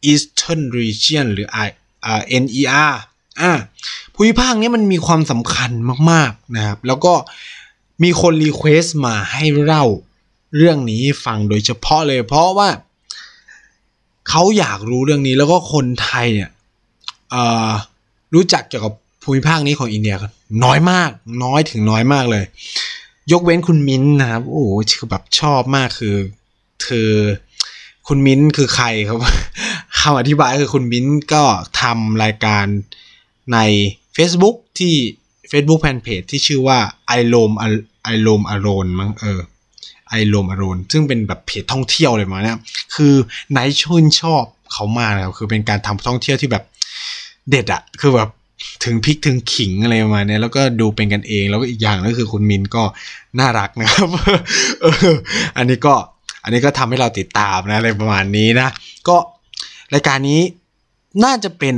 [0.09, 1.67] Eastern Region หรือ I
[2.43, 2.91] NER
[3.41, 3.51] อ่า
[4.13, 5.71] ภูมิภาคนี้มันมีความสำคัญ
[6.11, 7.13] มากๆนะครับ แล้วก็
[8.03, 9.85] มีคนรีเควสต์มาให้เล่า
[10.57, 12.69] เรื่องนี้ฟังโดยเฉพาะเลย เพราะว่า
[14.29, 16.49] เขาอยากรู้เรื่องนี้แล้วก็คนไทยเนี่ย
[18.33, 20.15] รู้จักเกี่ยวกับภูมิภาคนี้ของอินเดีย
[20.63, 21.09] น้อยมาก
[21.43, 22.43] น้อยถึงน้อยมากเลย
[23.31, 26.15] ยกเว้นคุณมิ้นนะครับ โอ้โหคือแบบชอบมากคือ
[26.83, 27.11] เธอ
[28.07, 29.17] คุณมิ้นคือใครครับ
[29.99, 31.43] คำอธิบายคือคุณมิ้นก็
[31.81, 32.65] ทำรายการ
[33.53, 33.59] ใน
[34.17, 34.93] Facebook ที่
[35.51, 37.51] Facebook Fanpage ที่ชื่อว่าไอโลม
[38.03, 39.39] ไอโลมอารอนมั้งเออ
[40.09, 42.57] ไอโลมอารอนซึ่งเป็นแบบเพจท่องเที่ยวเลยมาเนี่ย
[42.95, 43.13] คือ
[43.51, 46.63] ไนชื่นชอบเขามากนะครับคือเป็นการทำท่องเที่ยวที่แบบ
[47.49, 48.29] เด็ดอะคือแบบ
[48.85, 52.83] ถึงพริกถึงขิงอะไรประมาณนี้แล้วก็ดูเป็นกันเองแล้วก็อีกอย่างก็คือคุณมินก็
[53.39, 54.09] น่ารักนะครับ
[55.57, 55.95] อันนี้ก็
[56.45, 58.69] อันนี้ก็ทำให้เราติดตามนะอะไรประมาณนี้นะ
[59.07, 59.17] ก็
[59.93, 60.41] รายการนี้
[61.23, 61.75] น่าจะเป็น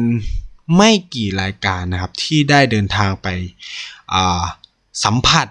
[0.77, 3.27] ไม่กี่รายการนะครับ ที่ได้เดินทางไป
[5.03, 5.47] สัมผัส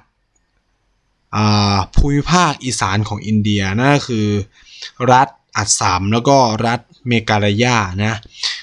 [1.96, 4.26] ภูมิภาคอีสานของอินเดียนั่นก็คือ
[5.12, 8.14] รัฐอัสสัมแล้วก็รัฐเมกาลายานะ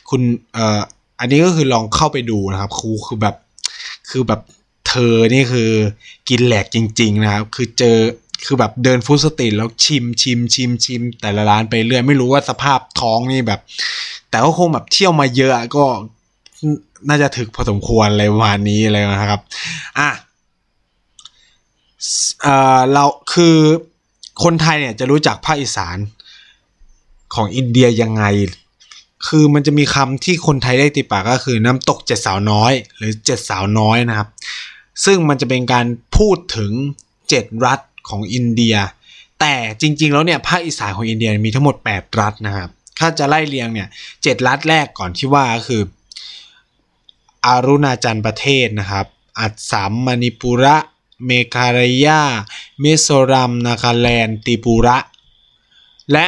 [0.10, 0.22] คุณ
[0.58, 0.82] อ่อ
[1.20, 3.36] อันนี้ก็คือลองเข้าไปดูนะครับครูคือแบบ
[4.10, 4.42] คือแบบ
[4.88, 5.72] เธอนี่คือ
[6.30, 7.98] กินแหลกจริง ๆ นะครับ คือเจอ
[8.46, 13.60] คือแบบเดิน food street แล้วชิมชิมชิมชิมแต่ละร้านไปเรื่อยไม่รู้ว่าสภาพท้องนี่แบบ
[14.30, 15.86] แต่ก็คงแบบเที่ยวมาเยอะก็
[17.10, 19.42] น่าจะถึกพอสมควรอะไรประมาณนี้เลยนะครับ
[20.00, 20.10] อะ
[22.42, 23.58] เอ่อเราคือ
[24.44, 25.98] คนไทยเนี่ยจะรู้จักภาคอีสาน
[27.34, 28.26] ของอินเดียยังไง
[29.28, 34.28] คือมันจะมีคำที่คนไทยได้ติดปากก็คือน้ำตกเจ็ดสาวน้อย หรือเจ็ดสาวน้อยนะครับ
[35.06, 35.86] ซึ่งมันจะเป็นการ
[36.18, 36.72] พูดถึง
[37.30, 38.76] เจ็ดรัฐ ของอินเดีย
[39.40, 43.88] แต่จริง ๆ แล้วเนี่ยภาคอีสานของอินเดียมีทั้งหมด 8 รัฐนะครับถ้าจะไล่เรียงเนี่ย
[44.24, 45.84] เจ็ดรัฐแรกก่อนที่ว่าก็คือ
[47.46, 49.06] อารุณาจันประเทศนะครับ
[49.40, 50.78] อัสสัมมณิปุระ
[51.26, 52.22] เมคารยา
[52.82, 54.98] เมโซรัมนาคาแลนติปุระ
[56.12, 56.26] และ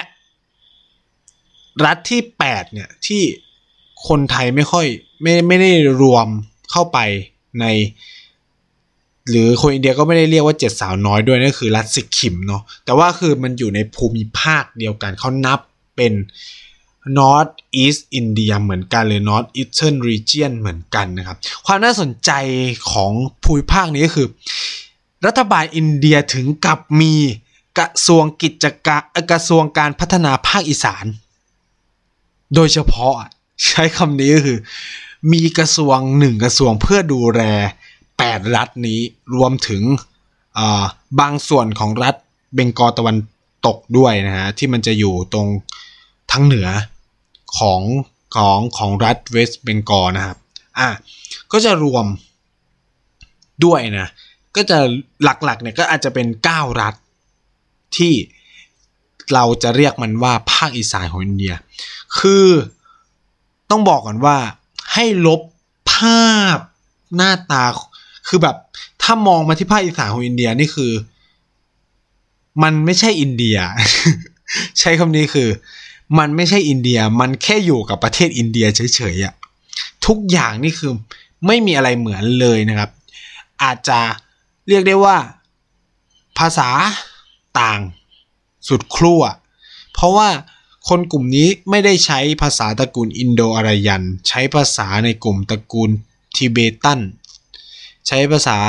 [1.86, 3.24] รัฐที่ 8 เนี่ย ที่
[4.08, 4.88] คนไทยไม่ค่อย
[5.22, 6.28] ไม่ไม่ได้รวม
[6.72, 6.98] เข้าไป
[7.60, 7.66] ใน
[9.30, 15.60] หรือคนอินเดียก็ไม่ได้เรียกว่าเจ็ดสาวน้อยด้วยนั่นคือรัฐสิกิมเนาะแต่ว่าคือมันอยู่ในภูมิภาคเดียวกันเขานับ
[15.96, 16.14] เป็น
[17.18, 22.32] North East India เหมือนกันเลย North Eastern Region เหมือนกันนะครับ ความน่าสนใจ
[22.92, 23.12] ของ
[23.44, 24.28] ภูมิภาคนี้ก็คือ
[25.26, 27.14] รัฐบาลอินเดียถึงกับมี
[27.78, 31.06] กระทรวงกิจการกระทรวงการพัฒนาภาคอีสาน
[32.56, 33.14] โดยเฉพาะ
[33.68, 34.60] ใช้คำนี้ก็คือ
[35.34, 37.44] มีกระทรวงหนึ่งกระทรวงเพื่อดูแล
[38.20, 39.00] 8 รัฐนี้
[39.36, 39.84] รวมถึง
[41.20, 42.16] บางส่วนของรัฐ
[42.56, 43.18] เบงกอลตะวัน
[43.66, 45.48] ตกด้วยนะฮะที่มันจะอยู่ตรง
[46.32, 46.70] ทั้งเหนือ
[47.58, 47.82] ของ
[48.36, 50.38] ของของรัฐเวสต์เบงกอลนะครับ
[50.80, 50.90] อะ
[51.52, 52.06] ก็จะรวม
[53.66, 54.10] ด้วยนะ
[54.56, 54.78] ก็จะ
[55.24, 56.96] หลักๆเนี่ยก็อาจจะเป็น 9 รัฐ
[57.98, 58.14] ที่
[59.34, 61.54] เราจะเรียกมันว่าภาคอีสานของอินเดีย
[62.20, 62.48] คือ
[63.70, 64.38] ต้องบอกก่อนว่า
[64.94, 65.42] ให้ลบ
[65.94, 66.58] ภาพ
[67.16, 67.64] หน้าตา
[68.28, 68.56] คือแบบ
[69.02, 70.92] ถ้ามองมาที่ภาคอีสานของอินเดียนี่คือ
[72.64, 73.58] มันไม่ใช่อินเดีย
[74.80, 75.50] ใช้คำนี้คือ
[76.20, 79.34] มันไม่ใช่อินเดีย มันแค่อยู่กับประเทศอินเดียเฉยๆอะ
[80.06, 80.92] ทุกอย่างนี่คือ
[81.48, 82.90] ไม่มีอะไรเหมือนเลยนะครับ
[83.64, 84.00] อาจจะ
[84.68, 85.18] เรียกได้ว่า
[86.40, 86.70] ภาษา
[87.60, 87.80] ต่าง
[88.68, 89.22] สุดครั่ว
[89.94, 90.30] เพราะว่า
[90.90, 95.90] คนกลุ่มนี้ไม่ได้ใช้ภาษาตระกูลอินโดอารยัน ใช้ภาษาในกลุ่มตระกูล
[96.36, 97.00] ทิเบตัน
[98.08, 98.60] ใช้ภาษา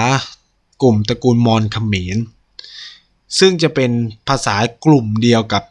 [0.82, 2.16] กลุ่มตระกูลมอญเขมร
[3.38, 3.90] ซึ่งจะเป็น
[4.28, 5.62] ภาษากลุ่มเดียวกับ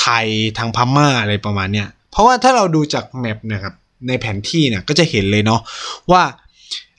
[0.00, 0.26] ไทย
[0.58, 3.74] ทางพม่าอะไรประมาณเนี้ยเพราะว่าถ้าเราดูจากแมปนะครับ
[4.08, 5.60] ในแผนที่เนี่ยก็จะเห็นเลยเนาะ
[6.10, 6.22] ว่า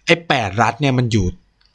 [0.05, 1.25] ไอ้แปดรัฐเนี่ยมันอยู่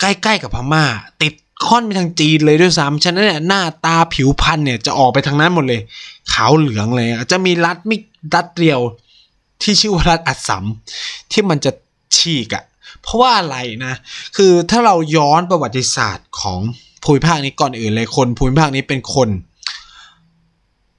[0.01, 0.85] ใกล้ๆกับพม่า
[1.23, 1.35] ติด
[1.66, 5.81] ค่อนไปทางจีนเลยด้วยซ้ำฉะนั้นเนี่ยหน้าตาผิวพรรณเนี่ยจะออกไปทางนั้นหมดเลย
[6.33, 7.97] ขาวเหลืองเลยจะมีรัฐมิ
[8.35, 8.81] รัฐเดียว
[9.62, 10.64] ที่ชื่อว่ารัฐอัสสัม
[11.33, 11.73] ที่มันจะ
[12.16, 12.64] ฉีกอะ่ะ
[13.01, 13.95] เพราะว่าอะไรนะ
[14.37, 16.61] คือถ้าเราย้อนประวัติศาสตร์ของ
[17.05, 19.29] ภูมิภาคนี้ก่อนอื่นเลยคนภูมิภาคนี้เป็นคน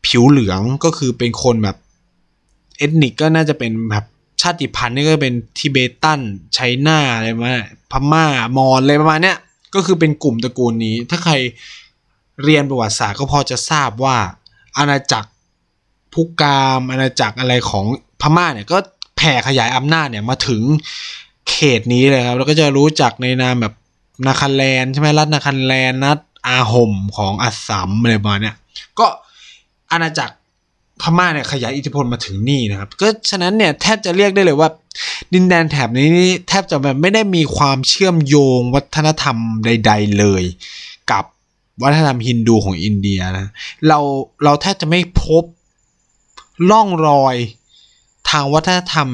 [0.06, 1.78] ผิวเหลืองก็คือเป็นคนแบบ
[2.78, 4.06] เอทนิกก็น่าจะเป็นแบบ
[4.42, 6.20] ชาติพันธุ์นี่ก็เป็นทิเบตัน
[6.54, 7.56] ไชน่าอะไรมา
[7.92, 8.26] พม่า
[8.58, 9.38] มอญอะไรประมาณเนี้ย
[9.76, 11.34] ก็คือเป็นกลุ่มตระกูลนี้ ถ้าใคร
[12.44, 14.18] เรียนประวัติศาสตร์ก็พอจะทราบว่า
[14.78, 15.30] อาณาจักร
[16.14, 17.86] พุกามอาณาจักรอะไรของ
[18.22, 18.78] พม่าเนี่ยก็
[19.18, 20.62] แผ่ขยายอำนาจเนี่ยมาถึง
[21.80, 23.74] ตนี้เลยครับแล้วก็จะรู้จักในนามแบบ
[24.28, 28.56] นาคันแลนใช่ไหมรัฐนาคันแลนนัดอาห่มของอัสสัมอะไรประมาณเนี้ย
[29.00, 29.08] ก็
[29.92, 30.36] อาณาจักร
[31.02, 34.70] พม่าเนี่ยขยายอิทธิพลมาถึงนี่นะครับ ก็ฉะนั้นเนี่ยแทบจะเรียกได้เลยว่า
[35.34, 36.08] ดินแดนแถบนี้
[36.48, 40.44] แทบจะแบบไม่ได้มีความเชื่อมโยงวัฒนธรรมใด ๆ เลย
[41.12, 41.24] กับ
[41.84, 43.48] วัฒนธรรมฮินดูของอินเดียนะ
[43.88, 44.00] เรา
[44.44, 45.44] เราแทบจะไม่พบ
[46.72, 47.36] ล่องรอย
[48.30, 49.08] ทางวัฒนธรรม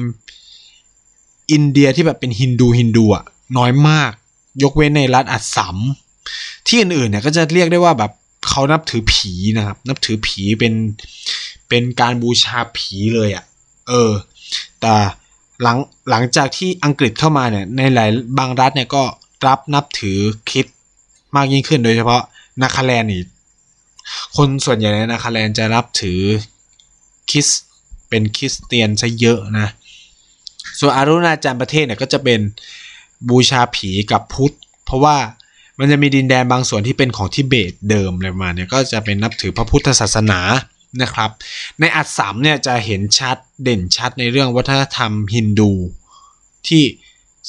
[1.52, 3.24] อินเดียที่แบบเป็นฮินดูฮินดูอะ
[3.56, 4.12] น้อยมาก
[4.62, 5.76] ยกเว้นในรัฐอัสสัม
[6.66, 8.12] ที่อื่นๆเนี่ยก็จะเรียกได้ว่าแบบ
[8.48, 10.74] เขานับถือผีนะครับ นับถือผีเป็น
[11.68, 13.44] เป็นการบูชาผีเลยอะ่ะ
[13.88, 14.12] เออ
[14.80, 14.94] แต่
[15.62, 15.78] หลัง
[16.10, 19.02] หลังจากที่อังกฤษเข้ามาเนี่ย ในหลายบางรัฐเนี่ยก็
[19.46, 20.18] รับนับถือ
[20.50, 20.66] คิด
[21.36, 22.22] มากยิ่งขึ้นโดยเฉพาะ
[22.62, 23.22] นาคาแลนด์นี่
[24.36, 26.20] คนส่วนใหญ่ในนาคาแลนด์จะรับถือ
[27.30, 27.48] คริส
[28.08, 29.68] เป็นคริสเตียนซะเยอะนะ
[30.80, 32.40] ส่วนอารุณาจารย์ประเทศเนี่ยก็จะเป็น
[33.28, 35.16] บูชาผีกับพุทธ เพราะว่า
[35.78, 40.40] มันจะมีดินแดนบางส่วนที่เป็นของทิเบตเดิมอะไรมาเนี่ยก็จะเป็นนับถือพระพุทธศาสนา
[41.02, 41.30] นะครับ
[41.80, 45.72] ในอัสสัมเนี่ยจะเห็นชัดเด่นชัดในเรื่องวัฒนธรรมฮินดู
[46.68, 46.82] ที่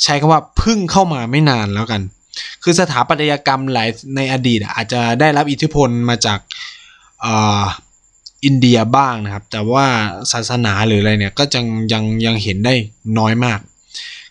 [0.04, 2.02] ใช้คำว่าพึ่งเข้ามาไม่นานแล้วกัน
[2.64, 6.40] คือสถาปัตยกรรมหลายในอดีตอาจจะได้รับอิทธิพลมาจาก
[8.46, 9.86] อินเดียบ้างนะครับ แต่ว่า
[10.32, 12.74] ศาสนาหรืออะไรเนี่ยก็ยังยังยังเห็นได้
[13.18, 13.60] น้อยมาก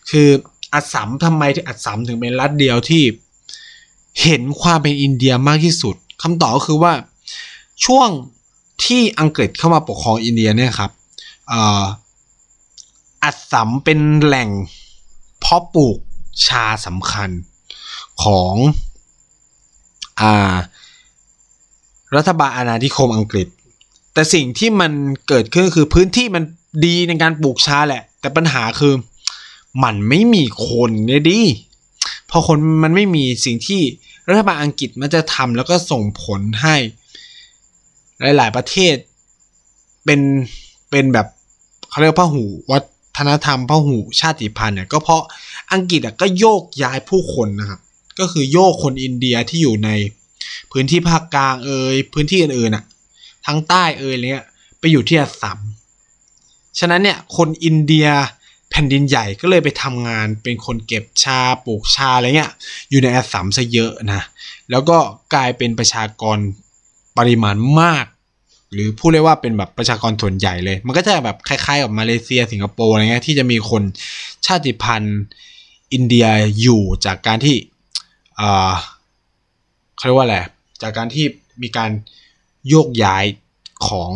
[0.09, 0.27] คือ
[0.73, 3.03] อัสสัมทำไมที่อัสสัมถึงเป็นรัฐเดียวที่
[4.21, 6.93] เห็นความเป็นอินเดียมากที่สุดคำตอบก็คือว่า
[7.85, 8.09] ช่วง
[8.85, 10.91] ที่อังกฤษเข้ามาปกครองอินเดียเนี่ยครับ
[13.23, 14.49] อัสสัมเป็นแหล่ง
[15.39, 15.97] เพาะปลูก
[16.47, 17.29] ชาสำคัญ
[18.23, 18.53] ของ
[20.21, 20.23] อ
[22.15, 23.47] รัฐบาลอาณานิคมอังกฤษ
[24.13, 24.91] แต่สิ่งที่มัน
[25.27, 26.43] เกิดขึ้นคือพื้นที่มัน
[26.85, 28.93] ดีในการปลูกชาแหละ แต่ปัญหาคือ
[29.83, 31.41] มันไม่มีคนเนี่ยดิ
[32.29, 33.81] พอคนมันไม่มีสิ่งที่
[34.29, 36.75] รัฐบาลอังกฤษมันจะทำแล้วก็ส่งผลให้
[38.37, 38.95] หลาย ๆ ประเทศ
[40.05, 40.21] เป็น
[40.89, 41.27] เป็นแบบ
[41.89, 42.79] เขาเรียกพหูวั
[43.17, 45.23] ฒนธรรมพหูชาติพันธุ์เนี่ยก็เพราะ
[45.73, 47.79] อังกฤษก็โยกย้ายผู้คนนะครับ
[48.19, 49.89] ก็คือโยกคนอินเดียที่อยู่ใน
[50.71, 52.83] พื้นที่ภาคกลางเอยพื้นที่อื่นๆอะ
[53.45, 54.43] ทั้งใต้เอยเนี้ย
[54.79, 55.59] ไปอยู่ที่อัสสัม
[56.79, 58.07] ฉะนั้นเนี่ยคนอินเดีย
[58.69, 62.51] แผ่นดินใหญ่ก็เลยไปทำงานเป็นคนเก็บชาปลูกชาอะไรเงี้ย
[62.89, 64.23] อยู่ในอัสสัมซะเยอะนะ
[64.71, 64.97] แล้วก็
[65.33, 66.37] กลายเป็นประชากร
[67.17, 68.05] ปริมาณมาก
[68.73, 73.83] หรือพูดได้ว่าเป็นแบบประชากรส่วนใหญ่เลย มันก็จะแบบคล้ายๆกับมาเลเซียสิงคโปร์อะไรเงี้ยที่จะมีคน
[74.45, 75.19] ชาติพันธุ์
[75.93, 76.27] อินเดีย
[76.61, 77.55] อยู่จากการที่
[79.95, 80.37] เขาเรียกว่าอะไร
[80.81, 81.25] จากการที่
[81.63, 81.91] มีการ
[82.69, 83.25] โยกย้าย
[83.87, 84.11] ของ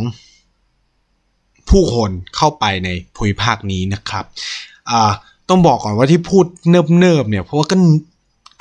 [1.69, 4.25] ผู้คนเข้าไปในภูมิภาคนี้นะครับ
[5.49, 7.75] ต้องบอกก่อนว่าที่พูดเนิบๆเนี่ยเพราะว่าก็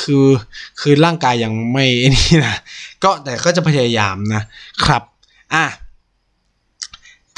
[0.03, 0.27] คือ
[0.81, 2.57] คือร่างกายยังไม่นี่นะ
[3.03, 4.43] ก็แต่ก็จะพยายามนะ
[4.85, 5.03] ครับ
[5.55, 5.65] อะ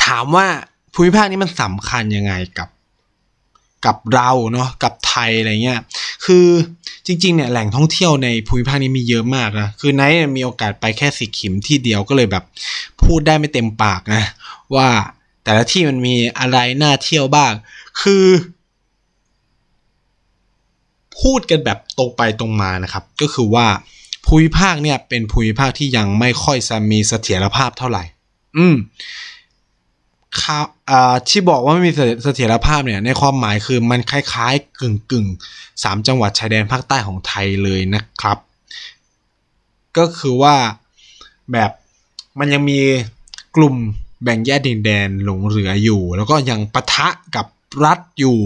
[0.05, 0.47] ถามว่า
[0.95, 2.69] ภูมิภาคนี้มันสำคัญยังไงกับ
[3.87, 5.81] กับเราเนาะกับไทยอะไรเงี้ย
[6.25, 6.47] คือ
[7.07, 12.45] จริง ๆ เนี่ยแหล่งท่องเที่ยวในภูมิภาคนี้มีเยอะมากนะ คือไนท์มีโอกาสไปแค่สิขิมที่เดียวก็เลยแบบ
[13.03, 14.23] พูดได้ไม่เต็มปากนะ
[14.75, 14.89] ว่า
[15.45, 17.53] แต่ละที่มันมีอะไรน่าเที่ยวบ้าง
[18.03, 18.25] คือ
[21.21, 23.67] พูดกันแบบตรงไปตรงมานะครับ ก็คือว่า
[24.27, 28.05] ภูมิภาคเนี่ยเป็นภูมิภาคที่ยังไม่ค่อยจะมีเสถียรภาพเท่าไหร่
[28.59, 28.77] อืม
[31.29, 31.93] ที่บอกว่าไม่มี
[32.25, 35.27] เสถียรภาพเนี่ยในความหมายคือมันคล้ายๆ กึ่งกึ่ง
[35.83, 38.39] สามจังหวัดชายแดนภาคใต้ของไทยเลยนะครับ
[39.97, 40.55] ก็คือว่า
[41.53, 41.71] แบบ
[42.39, 42.81] มันยังมี
[43.57, 43.75] กลุ่ม
[44.23, 47.47] แบ่งแยกดินแดนหลงเหลืออยู่ แล้วก็ยังปะทะกับ
[47.85, 48.39] รัฐอยู่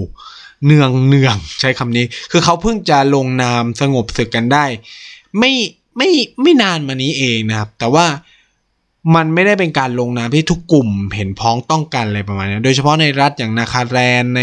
[0.64, 4.64] เนืองเนืองใช้คำนี้ คือเขาเพิ่งจะลงนามสงบศึกกันได้
[5.38, 5.52] ไม่
[5.96, 6.08] ไม่
[6.42, 8.06] ไม่นานมานี้เองนะครับ แต่ว่า
[9.14, 14.42] มันไม่ได้เป็นการลงนามที่ทุกกลุ่มเห็นพ้องต้องกันอะไรประมาณนี้ โดยเฉพาะในรัฐอย่างนาคาแรนใน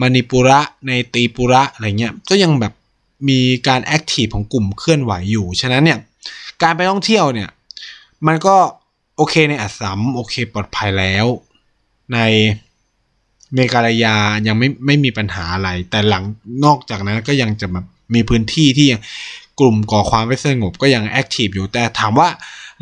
[0.00, 2.72] มณิปุระในตีปุระอะไรเงี้ย ก็ยังแบบ
[3.28, 5.98] มีการแอคทีฟของกลุ่มเคลื่อนไหวอยู่ ฉะนั้นเนี่ย
[6.62, 7.48] การไปท่องเที่ยวเนี่ย
[8.26, 8.56] มันก็
[9.16, 11.26] โอเคในอัสสัมโอเคปลอดภัยแล้ว
[12.12, 12.18] ใน
[13.54, 16.24] เมกาลายายังไม่ไม่มีปัญหาอะไร แต่หลัง
[16.64, 18.88] นอกจากนั้นก็ยังจะแบบมีพื้นที่ที่
[19.60, 22.28] กลุ่มก่อความไม่สงบก็ยังแอคทีฟอยู่แต่ถามว่า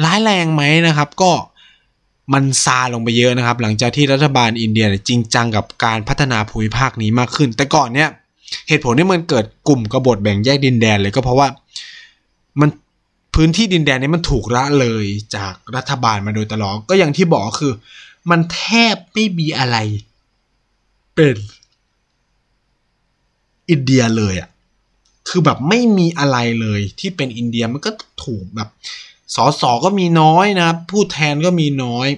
[0.04, 1.32] ร้ายแรงไหมนะครับ ก็
[2.32, 8.10] มันซาลงไปเยอะนะครับ หลังจากที่รัฐบาลอินเดียจริงจังกับการพัฒนาภูมิภาคนี้มากขึ้น แต่ก่อนเนี่ย
[8.68, 11.48] เหตุผลที่มันเกิดกลุ่มกบฏแบ่งแยกดินแดนเลยก็เพราะว่า
[12.60, 12.70] มัน
[13.34, 15.04] พื้นที่ดินแดนนี้มันถูกละเลย
[15.36, 17.72] จากรัฐบาลมาโดยตลอดก็อย่างที่บอกคือ
[18.30, 18.62] มันแท
[18.94, 19.76] บไม่มีอะไร
[21.14, 21.36] เป็น
[23.70, 24.48] อินเดียเลยอะ่ะ
[25.28, 27.90] คือแบบไม่มีอะไรเลยที่เป็นอินเดียมันก็
[28.24, 28.68] ถูกแบบ
[29.34, 32.08] สสก็มีน้อยนะผู้แทนก็มีน้อย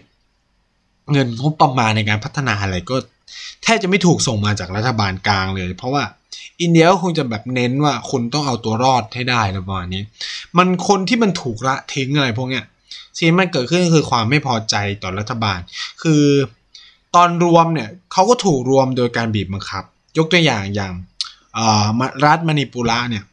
[1.13, 2.97] เงินงบประมาณในการพัฒนาอะไรก็
[3.63, 6.05] แทบจะไม่ถูกส่งมาจากรัฐบาลกลางเลย เพราะว่า
[6.61, 10.03] อินเดียก็คงจะแบบเน้นว่าคุณต้องเอาตัวรอดให้ได้ประมาณนี้
[10.57, 12.65] มันคนที่มันถูกละทิ้งอะไรพวกเนี้ย
[13.17, 15.59] สิ่งมันเกิดขึ้นคือความไม่พอใจต่อรัฐบาล
[16.03, 16.23] คือ
[17.15, 19.85] ตอนรวมเนี่ยเขาก็ถูกรวมโดยการบีบบังคับ
[20.19, 20.93] ยกตัวอย่างอย่าง
[22.25, 23.25] รัฐมณิปุระเนี่ย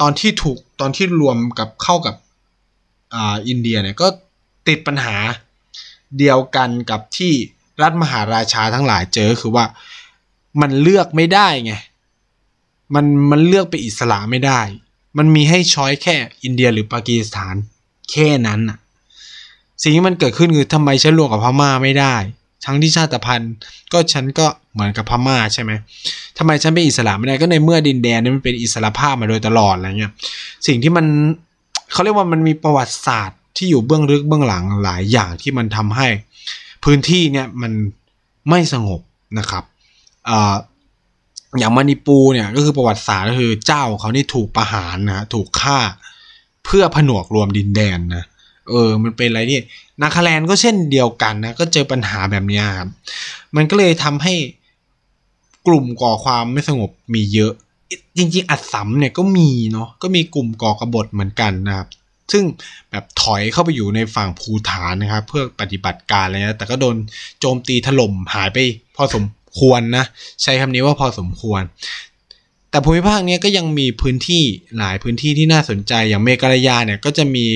[0.00, 2.14] ตอนที่ถูกตอนที่รวมกับเข้ากับ
[3.16, 4.08] อ่าอินเดียเนี่ยก็
[4.68, 5.16] ติดปัญหา
[6.18, 7.32] เดียวกันกับที่
[7.82, 9.64] รัฐมหาราชาทั้งหลายเจอคือว่า
[10.60, 11.72] มันเลือกไม่ได้ไง
[12.94, 14.60] มันมันเลือกไปอิสระไม่ได้
[15.18, 17.54] มันมีให้ช้อยแค่อินเดียหรือปากีสถาน
[18.10, 18.78] แค่นั้นอะ
[19.82, 22.14] สิ่งที่มันเกิดขึ้นคือทำไมฉันรวมกับพม่าไม่ได้
[22.64, 23.52] ทั้งที่ชาติพันธุ์
[23.92, 25.72] ก็ฉันก็เหมือนกับพม่าใช่ไหม
[26.38, 30.12] ทำไมฉันเป็นอิสระไม่ได้ก็ในเมื่อดินแดนนี้มันเป็นอิสระภาพมาโดยตลอดอะไรเงี้ย
[30.66, 31.06] สิ่งที่มัน
[31.92, 36.08] เขาเรียกว่ามันมีประวัติศาสตร์ที่อยู่เบื้องลึกเบื้องหลังหลายอย่างที่มันทำให้
[36.84, 37.72] พื้นที่เนี่ยมัน
[38.50, 39.00] ไม่สงบ
[39.38, 39.64] นะครับ
[41.58, 45.78] อย่างมานิปูเนี่ยก็คือประวัติศาสตร์ก็คือเจ้าเขานี่ถูกประหารนะถูกฆ่า
[46.64, 48.24] เพื่อผนวกรวมดินแดนนะ
[48.68, 49.58] เออ มันเป็นอะไรที่
[50.02, 52.88] นาคาแลนก็เช่นเดียวกันนะ ก็เจอปัญหาแบบนี้ครับ
[53.56, 54.34] มันก็เลยทำให้
[55.66, 57.52] กลุ่มก่อความไม่สงบมีเยอะ
[58.16, 61.88] จริงๆ อัดสัมเนี่ยก็มีเนาะก็มีกลุ่มก่อกบฏเหมือนกันนะครับ
[62.32, 62.44] ซึ่ง
[62.90, 66.96] แบบถอยเข้าไปอยู่ในฝั่งภูฐานนะครับ เพื่อปฏิบัติการอะไรนะแต่ก็โดน
[67.40, 68.58] โจมตีถล่มหายไป
[68.96, 69.24] พอสม
[69.58, 70.04] ควรนะ
[70.42, 71.62] ใช้คำนี้ว่าพอสมควร
[72.70, 74.44] แต่ภูมิภาคนี้ก็ยังมีพื้นที่
[74.78, 77.46] หลายพื้นที่ที่น่าสนใจอย่างเมกาลายาเนี่ยก็จะมี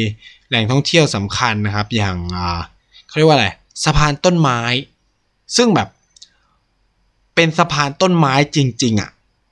[0.49, 2.61] แหล่งท่องเที่ยวสำคัญนะครับ อย่างอ่า
[3.09, 3.49] เขาเรียกว่าอะไร
[3.85, 4.61] สะพานต้นไม้
[5.57, 5.89] ซึ่งแบบ
[7.35, 9.11] เป็นสะพานต้นไม้จริง ๆอะ่ะ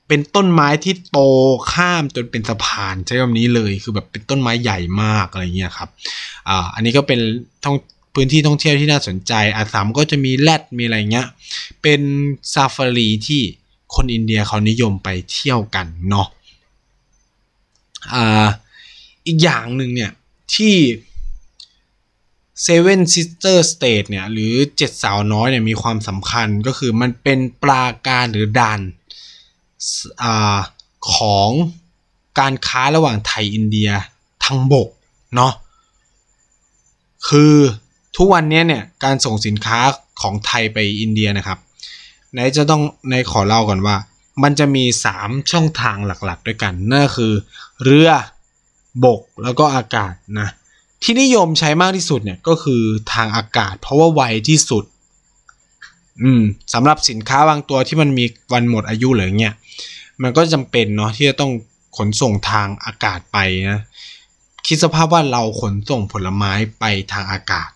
[0.09, 1.19] เป็นต้นไม้ที่โต
[1.73, 5.89] ข้ามจนเป็นสะพานใช้คำนี้เลยคือแบบเป็นต้นไม้ใหญ่มากอะไรเงี้ยครับ
[6.49, 7.19] อ่าอันนี้ก็เป็น
[7.63, 7.77] ท่อง
[8.15, 11.27] พื้นที่ท่องเที่ยวที่น่าสนใจอาสามก็จะมีแรดมีอะไรเงี้ย
[11.81, 12.01] เป็น
[12.53, 13.41] ซาฟารีที่
[13.95, 16.27] คนอินเดียเขานิยมไปเที่ยวกันเนาะ
[18.13, 18.47] อ่า
[19.27, 20.11] อีกอย่างหนึ่งเนี่ย
[20.55, 20.75] ที่
[22.65, 28.81] Seven Sister State เนี่ยหรือเจ็ดสาวน้อยเนี่ยมีความสำคัญก็คือมันเป็นปราการหรือด่าน
[30.21, 30.25] อ
[31.13, 31.49] ของ
[32.39, 33.89] การค้าระหว่างไทยอินเดีย
[34.43, 34.89] ทางบก
[35.35, 35.53] เนาะ
[37.29, 37.55] คือ
[38.17, 39.79] ทุกวันนี้เนี่ยการส่งสินค้า
[40.21, 41.59] ของไทยไปอินเดียนะครับ
[42.31, 43.95] ไหนจะต้องในขอเล่าก่อนว่า
[44.43, 44.83] มันจะมี
[45.17, 47.33] 3 ช่องทางหลักๆ ด้วยกันนั่นคือ
[47.83, 48.09] เรือ
[49.05, 50.49] บกแล้วก็อากาศนะ
[51.03, 54.83] ที่นิยมใช้มากที่สุดเนี่ยก็คือทางอากาศ เพราะว่าไวที่สุด
[56.23, 56.41] อืม
[56.73, 59.55] สำหรับสินค้าบางตัวที่มันมีวันหมดอายุหรือเงี้ย
[60.21, 61.51] มันก็จำเป็นเนาะที่จะต้อง
[61.97, 63.37] ขนส่งทางอากาศไป
[63.69, 63.81] นะ
[64.67, 67.69] คิดสภาพว่าเราขนส่งผลไม้ไปทางอากาศ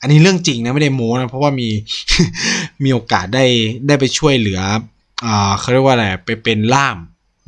[0.00, 1.68] อันนี้เรื่องจริงนะไม่ได้โม้นะเพราะว่ามี
[2.84, 3.44] มีโอกาสได้
[3.86, 4.60] ได้ไปช่วยเหลือ
[5.26, 6.96] อ่าเขาเรียกว่าอะไรไปเป็นล่าม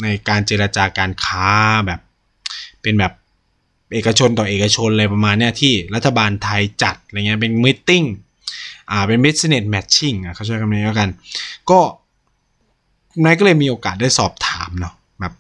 [0.03, 1.49] ในการเจรจาการค้า
[1.87, 2.01] แบบ
[2.83, 3.13] เป็นแบบ
[3.95, 8.05] เอกชนต่อเอกชนอะไรประมาณเนี้ยที่รัฐบาลไทยจัดอะไรเงี้ยเป็นมิ팅
[8.93, 11.09] อ่าเป็น business matching อะเขาใช้คำนี้แล้วกัน
[11.71, 11.79] ก็
[13.25, 15.33] นายก็เลยมีโอกาสได้สอบถามเนาะแบบ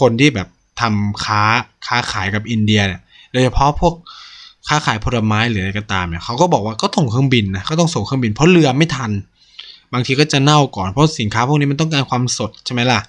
[0.00, 0.48] คนที่แบบ
[0.80, 1.42] ทำค้า
[1.86, 3.00] ค้าขายกับอินเดียเนี่ย
[3.32, 3.94] โดยเฉพาะพวก
[4.68, 9.12] ค้าขายผลไม้หรืออะไรก็ตามเนี่ยเขาก็บอกว่าก็ส่งเครื่องบินนะก็ต้องส่งเครื่องบินเพราะเรือไม่ทัน
[9.92, 13.00] บางทีก็จะเน่าก่อนเพราะสินค้าพวกนี้มันต้องการความสดใช่ไหมล่ะ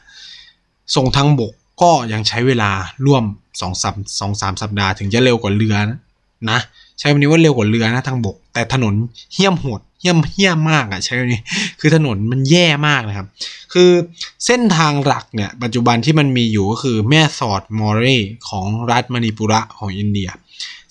[0.95, 2.71] ส่งทางบกก็ยังใช้เวลา
[3.05, 3.23] ร่วม
[3.61, 5.75] สองสามสองสามสัปดาห์ถึงจะเร็วกว่าเรือ
[6.49, 6.59] นะ
[7.01, 8.93] ใช้คำนี้ว่าเร็วกว่าเรือนะทางบก แต่ถนน
[9.33, 11.41] เหี้ยมโหดเหี้ยมเหี้ยมมากอะใช้คำนี้
[11.79, 13.27] คือถนนมันแย่มากนะครับ
[13.73, 13.89] คือ
[14.45, 18.05] เส้นทางหลักเนี่ยปัจจุบันที่มันมีอยู่ก็คือแม่สอดมอเร
[18.49, 20.29] ของรัฐมณีปุระของอินเดีย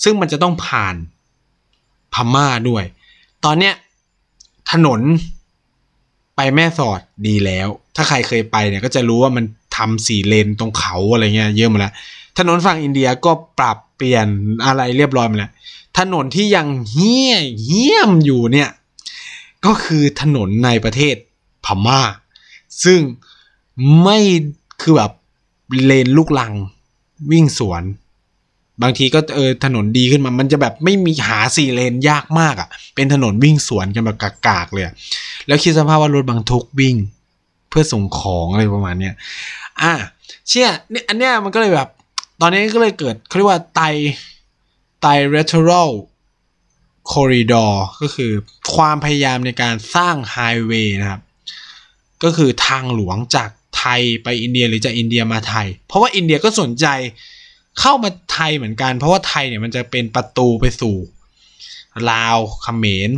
[0.03, 0.95] ซึ่งมันจะต้องผ่าน
[2.15, 2.85] พม่าด้วย
[3.45, 3.75] ตอนเนี้ย
[4.73, 5.01] ถนน
[6.37, 9.45] ไปแม่สอดดีแล้ว ถ้าใครเคยไปเนี่ยก็จะรู้ว่ามัน
[9.77, 11.93] ทำสี่เลนตรงเขาอะไรเงี้ยเยอะมาแล้ว
[12.39, 14.27] ถนนฝั่งอินเดียก็ปรับเปลี่ยน
[14.65, 15.53] อะไรเรียบร้อยมาแล้ว
[16.01, 18.71] ถนนที่ยังเฮี้ยเหี้ยมอยู่เนี่ย
[19.67, 21.15] ก็คือถนนในประเทศ
[21.65, 22.01] พม่า
[22.85, 23.01] ซึ่ง
[24.03, 24.19] ไม่
[24.83, 25.13] คือแบบ
[25.85, 26.53] เลนลูกลัง
[27.31, 27.83] วิ่งสวน
[28.83, 34.85] บางทีก็เออถนนดีขึ้นมา มันจะแบบไม่มีหาสี่เลนยากมากอะ่ะ เป็นถนนวิ่งสวนกันแบบกากๆเลย
[35.47, 36.97] แล้วคิดสภาพว่ารถบรรทุกวิ่ง
[37.69, 39.15] เพื่อส่งของอะไรประมาณเนี้ย
[39.81, 39.93] อะ
[40.49, 41.89] เชี่ยเนี่ยอันเนี้ยมันก็เลยแบบ
[42.41, 43.81] ตอนนี้ก็เลยเกิดเขาเรียกว่าไต
[45.01, 45.91] ไตเรทร a l
[47.11, 48.33] คอริดอร์ก็คือ
[48.75, 50.37] ความพยายามในการสร้างไฮ
[50.67, 51.23] เวย์นะครับ
[52.23, 56.87] ก็คือทางหลวงจากไทยไปอินเดียหรือจากอินเดียมาไทย เพราะว่าอินเดียก็สนใจ
[57.81, 60.97] เข้ามาไทยเหมือนกัน เพราะว่าไทยเนี่ยมันจะเป็นประตูไปสู่
[62.11, 63.11] ลาวเขมร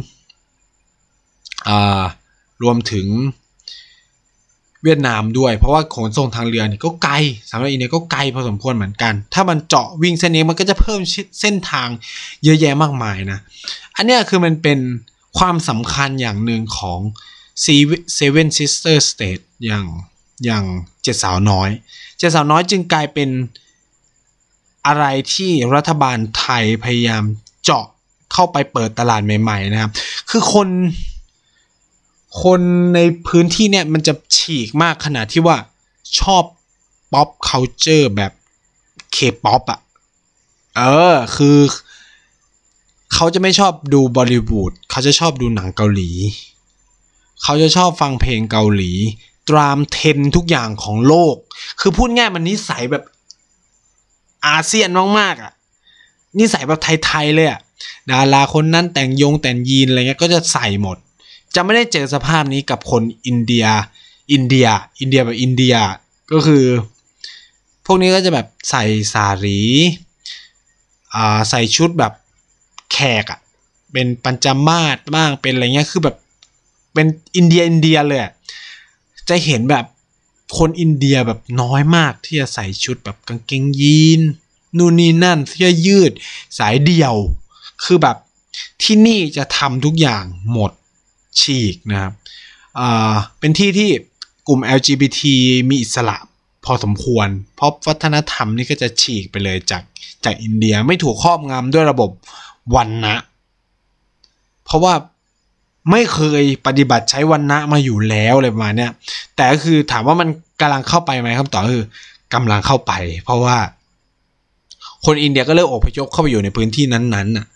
[2.63, 3.07] รวมถึง
[4.85, 7.15] เวียดนามด้วย เพราะว่าขนส่งทางเรือเนี่ยก็ไกล
[7.49, 11.01] สำหรับอินเดียก็ไกลพอสมควรเหมือนกัน ถ้ามันเจาะวิ่งเส้นนี้มันก็จะเพิ่ม
[11.41, 11.89] เส้นทาง
[12.45, 13.39] เยอะแยะมากมายนะ
[13.97, 14.79] อันนี้คือมันเป็น
[15.39, 17.01] ความสำคัญอย่างหนึ่งของ
[18.19, 19.85] Seven Sister State อย่าง
[20.45, 20.65] อย่าง
[21.03, 21.71] เจ็ดสาวน้อย
[22.19, 23.31] เจ็ดสาวน้อยจึงกลายเป็น
[24.87, 25.05] อะไร
[25.35, 27.25] ที่รัฐบาลไทยพยายาม
[27.65, 27.85] เจาะ
[28.33, 29.93] เข้าไปเปิดตลาดใหม่ ๆ นะครับ
[30.31, 30.69] คือคน
[32.43, 32.61] คน
[32.95, 35.57] ในพื้นที่เนี่ยมันจะฉีกมากขนาดที่ว่า
[36.21, 36.43] ชอบ
[37.13, 38.33] pop culture แบบ
[39.13, 39.81] เคป๊อปอะ
[40.77, 41.59] เออ คือ
[43.15, 46.11] เขาจะไม่ชอบดูบอลลีวูดเขาจะชอบดูหนังเกาหลี
[47.43, 48.93] เขาจะชอบฟังเพลงเกาหลี
[49.49, 51.37] ตามเทรนด์ทุกอย่างของโลก
[51.81, 53.05] คือพูดง่ายมันนิสัยแบบ
[54.47, 55.53] อาเซียนมากๆอะ
[56.39, 57.61] นิสัยแบบไทย ๆ เลยอะ
[58.11, 60.97] ดาราคนนั้นแต่งยงแต่งยีนอะไรเงี้ยก็จะใส่หมด
[61.55, 63.67] จะไม่ได้เจอสภาพนี้กับคนอินเดีย
[64.33, 64.69] อินเดีย
[65.01, 65.77] อินเดียแบบอินเดีย
[66.33, 66.65] ก็คือ
[67.87, 69.61] พวกนี้ก็จะแบบใส่สารี
[71.15, 72.13] อ่าใส่ชุดแบบ
[72.93, 73.41] แขกอะ
[73.93, 76.17] เป็นปัญจมาศบ้าง เป็นอะไรเงี้ย คือแบบ
[76.95, 78.21] เป็นอินเดียอินเดียเลย
[79.29, 79.85] จะเห็นแบบ
[80.59, 84.21] คนอินเดียแบบน้อยมากที่จะใส่ชุดแบบกางเกงยีน
[84.77, 86.13] นู่นนี่นั่นเสื้อยืด
[86.59, 87.15] สายเดี่ยว
[87.85, 88.17] คือแบบ
[88.83, 90.73] ที่นี่จะทำทุกอย่างหมด
[91.41, 92.13] ฉีกนะครับ
[93.39, 93.91] เป็นที่ที่
[94.49, 95.21] กลุ่ม LGBT
[95.71, 96.17] มีอิสระ
[96.65, 99.83] พอสมควร เพราะวัฒนธรรมนี่ก็จะฉีกไปเลยจาก
[100.25, 102.11] จากอินเดียไม่ถูกครอบงำด้วยระบบ
[102.77, 103.17] วันนะ
[104.65, 104.95] เพราะว่า
[105.91, 108.89] ไม่เคยปฏิบัติใช้วันนะมาอยู่แล้วอะไรประมาณนี้
[109.37, 110.29] แต่ก็คือถามว่ามัน
[110.61, 111.87] กำลังเข้าไปไหมคำตอบคือ
[112.35, 112.93] กำลังเข้าไป
[113.25, 113.57] เพราะว่า
[115.05, 117.47] คนอินเดียก็เริ่มอพยพเข้าไปอยู่ในพื้นที่นั้นๆน่ะ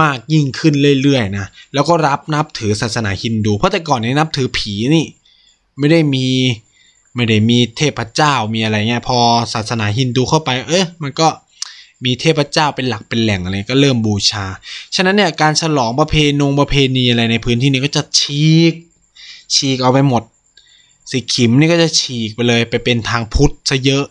[0.00, 5.06] มากยิ่งขึ้นเรื่อยๆนะแล้วก็รับนับถือศาสนาฮินดูเพราะแต่ก่อนนี้นับถือผีนี่
[5.78, 6.26] ไม่ได้มี
[7.14, 9.18] ไม่ได้มีเทพเจ้ามีอะไรเงี้ยพอ
[9.54, 11.28] ศาสนาฮินดูเข้าไป เอ๊ะมันก็
[12.04, 14.44] มีเทพเจ้าเป็นหลักเป็นแหล่งอะไรก็เริ่มบูชา
[14.94, 18.74] ฉะนั้นเนี่ยการฉลองประเพณงประเพณีอะไรในพื้นที่นี้ก็จะฉีก
[19.54, 20.22] ฉีกเอาไปหมด
[21.10, 24.04] สิขิมนี่ก็จะฉีกไปเลยไปเป็นทางพุทธซะเยอะ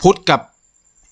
[0.00, 0.40] พุทธกับ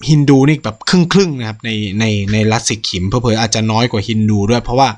[0.09, 4.89] ฮินดูนี่แบบครึ่งครึ่งนะครับในในในรัฐสิกขิมเพื่ออาจจะน้อยกว่าฮินดูด้วย เพราะว่า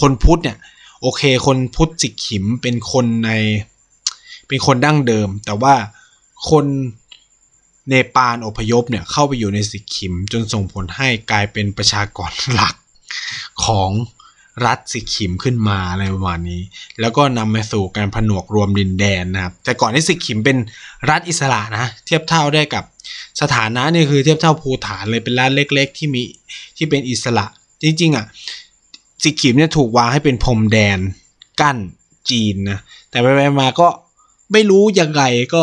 [0.00, 0.58] คนพุทธเนี่ย
[1.02, 3.30] โอเค คนพุทธสิกขิมเป็นคนใน
[4.48, 5.74] เป็นคนดั้งเดิม แต่ว่า
[6.50, 6.64] คน
[7.88, 12.74] เนปาลอพยพเนี่ยเข้าไปอยู่ในสิกขิมจนส่งผลให้กลายเป็นประชากรหลัก
[13.64, 13.90] ของ
[14.66, 16.62] รัฐสิขิมขึ้นมาอะไรประมาณนี้
[17.00, 20.58] แล้วก็นำมาสู่การผนวกรวมดินแดนนะครับ แต่ก่อนที่สิขิมเป็น
[21.10, 22.84] รัฐอิสระนะเทียบเท่าได้กับ
[23.40, 26.22] สถานะนี่คือเทียบเท่าภูฐานเลยเป็นรัฐเล็ก ๆ ที่มี
[26.76, 27.46] ที่เป็นอิสระ
[27.82, 28.26] จริงๆอะ
[29.22, 30.98] สิขิมเนี่ยถูกวางให้เป็นพรมแดน
[31.60, 31.78] กั้น
[32.30, 32.78] จีนนะ
[33.10, 33.88] แต่ไปๆมาก็
[34.52, 35.22] ไม่รู้ยังไง
[35.54, 35.62] ก็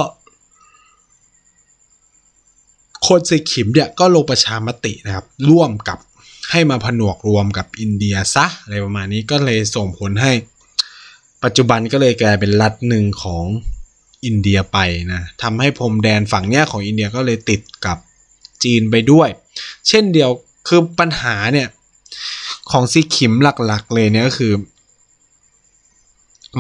[3.07, 5.97] คนสิขิมเนี่ยก็ลงประชามตินะครับ ร่วมกับ
[6.51, 10.31] ให้มาผนวกรวมกับอินเดียซะอะไรประมาณนี้ก็เลยส่งผลให้
[11.43, 13.45] ปัจจุบันก็เลยกลายเป็นรัฐหนึ่งของ
[14.25, 14.77] อินเดียไป
[15.13, 17.97] นะทำให้พรมแดนฝั่งเนี้ยของอินเดียก็เลยติดกับ
[18.63, 19.29] จีนไปด้วย
[19.87, 20.29] เช่นเดียว
[20.67, 21.67] คือปัญหาเนี่ย
[22.71, 24.53] ของซิคิมหลักๆ เลยเนี่ยก็คือ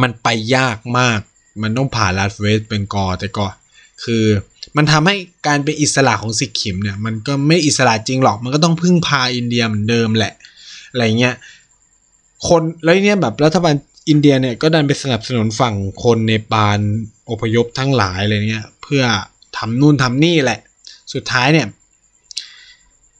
[0.01, 1.19] มันไปยากมาก
[1.61, 3.47] มันต้องผ่านรัฐเวสต์เบงกอแต่ก็
[4.03, 4.23] คือ
[4.81, 5.15] มันทำให้
[5.47, 10.33] การเป็นอิสระของสิกขิมเนี่ยมันก็ไม่อิสระจริงหรอก มันก็ต้องพึ่งพาอินเดียเหมือนเดิมแหละ
[10.91, 11.35] อะไรเงี้ย
[12.47, 13.75] คนแล้วเนี่ยแบบรัฐบาล
[14.09, 16.79] อินเดียเนี่ยก็ดันไปสนับสนุนฝั่งคนในปาน
[17.29, 19.03] อพยพทั้งหลายอะไรเงี้ยเพื่อ
[19.57, 20.59] ทำนู่นทำนี่แหละ
[21.13, 21.67] สุดท้ายเนี่ย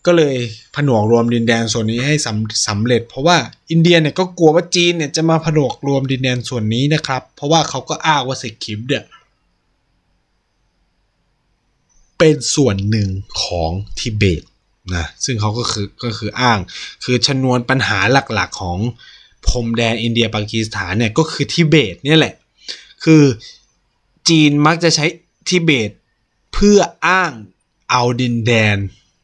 [0.05, 0.35] ก็เลย
[0.75, 3.37] ผนวกรวมดินแดนส่วนนี้ให้สำสำเร็จ เพราะว่า
[3.71, 9.03] อินเดียเนี่ยก็กลัวว่าจีนเนี่ยจะมาผนวกรวมดินแดนส่วนนี้นะครับ เพราะว่าเขาก็อ้างว่าสิกขิมเนี่ย
[12.19, 13.09] เป็นส่วนหนึ่ง
[13.43, 14.43] ของทิเบต
[14.95, 16.59] นะซึ่งเขาก็คือก็คืออ้าง
[17.03, 17.99] คือชนวนปัญหา
[18.33, 18.79] หลักๆของ
[19.47, 22.35] พรมแดนอินเดียปากีสถานเนี่ยก็คือทิเบตเนี่ยแหละ
[23.03, 23.23] คือ
[24.29, 25.05] จีนมักจะใช้
[25.49, 25.89] ทิเบต
[26.53, 27.31] เพื่ออ้าง
[27.89, 28.77] เอาดินแดน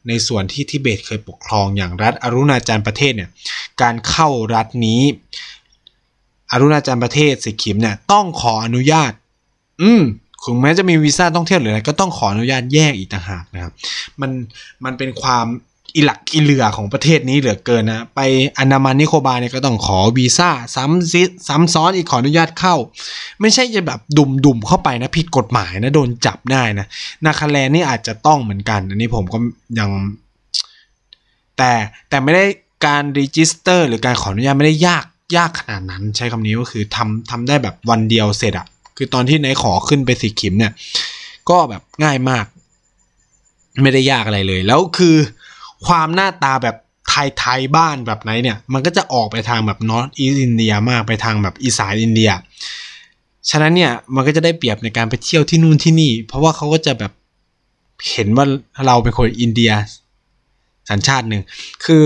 [0.08, 3.30] ในส่วนที่ทิเบตเคยปกครองอย่างรัฐอรุณาจารประเทศเนี่ย
[3.82, 5.02] การเข้ารัฐนี้
[6.50, 9.12] อรุณาจารประเทศสิกิมเนี่ยต้องขออนุญาต
[9.82, 10.02] อืม
[10.46, 13.72] ถึงแม้จะมีวีซ่าท่องเที่ยวหรืออะไรก็ต้องขออนุญาตแยกอีกต่างหากนะครับ
[14.20, 14.30] มัน
[14.84, 15.46] มันเป็นความ
[15.96, 18.20] อิหลักอิเหลือของประเทศนี้เหลือเกินนะไป
[18.58, 22.74] อันดามันนิโคบาเนี่ยก็ต้องขอวีซ่าซ้ำซิซ้ำซ้อนอีกขออนุญาตเข้า
[23.40, 26.86] ไม่ใช่จะแบบดุมดุมเข้าไปนะผิดกฎหมายนะโดนจับได้นะ
[27.24, 29.38] นาคาแลนนี่อาจจะต้องเหมือนกัน อันนี้ผมก็
[29.78, 29.90] ยัง
[31.56, 31.72] แต่
[32.08, 32.44] แต่ไม่ได้
[32.86, 35.04] การรีจิสเตอร์ หรือการขออนุญาตไม่ได้ยาก
[35.36, 38.66] ยากขนาดนั้น ใช้คำนี้ก็คือทำทำได้แบบวันเดียวเสร็จอะ
[38.96, 40.72] คือตอนที่นายขอขึ้นไปสีขิมเนี่ย
[41.50, 42.46] ก็แบบง่ายมาก
[43.82, 45.16] ไม่ได้ยากอะไรเลย แล้วคือ
[45.86, 46.76] ความหน้าตาแบบ
[47.08, 52.30] ไทยๆบ้านแบบไหนเนี่ย มันก็จะออกไปทางแบบนอตอีสอินเดียมากไปทางแบบอีสานอินเดีย
[53.50, 57.12] ฉะนั้นเนี่ยมันก็จะได้เปรียบในการไปเที่ยวที่นู่นที่นี่ เพราะว่าเขาก็จะแบบ
[58.10, 58.46] เห็นว่า
[58.86, 59.72] เราเป็นคนอินเดีย
[60.90, 61.42] สัญชาติหนึ่ง
[61.84, 62.02] คือ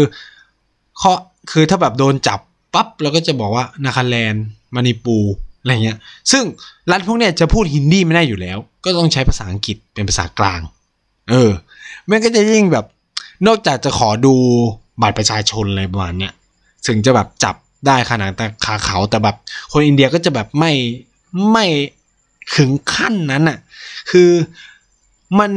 [1.01, 1.12] ข้อ
[1.51, 2.41] คือถ้าแบบโดนจับ
[2.74, 5.16] ปั๊บเราก็จะบอกว่านาคาแลนด์มานิปู
[5.61, 5.99] อะไรเงี้ย
[6.33, 6.43] ซึ่ง
[6.91, 10.61] รัฐพวกเนี้ยจะพูดฮินดีไม่ได้อยู่แล้ว ก็ต้องใช้ภาษาอังกฤษเป็นภาษากลาง
[11.31, 11.51] เออ
[12.11, 12.85] มันก็จะยิ่งแบบ
[13.47, 14.35] นอกจากจะขอดู
[15.03, 16.33] บัตรประชาชนอะไรประมาณเนี้ย
[16.87, 17.57] ถึงจะแบบจับ
[17.87, 19.37] ได้ขนาดแต่ขาเขาแต่แบบ
[19.73, 20.73] คนอินเดียก็จะแบบไม่
[21.53, 21.67] ไม่
[22.57, 23.59] ถึงขั้นนั้นอะ
[24.11, 24.31] คือ
[25.39, 25.51] มัน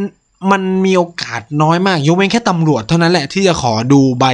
[0.52, 4.26] มันมีโอกาสน้อยมากยกเว้นแค่ตำรวจเท่านั้นแหละที่จะขอดูใบ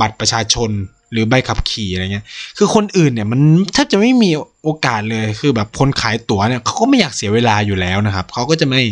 [0.00, 0.70] บัตรประชาชน
[1.12, 2.26] หรือใบขับขี่อะไรเงี้ย
[2.58, 3.40] คือคนอื่นเนี่ยมัน
[3.72, 4.30] แทบจะไม่มี
[4.64, 8.82] โอกาสเลยคือแบบคนขายตั๋วเนี่ยเขาก็ไม่อยากเสียเวลาอยู่แล้วนะครับเขาก็จะไม่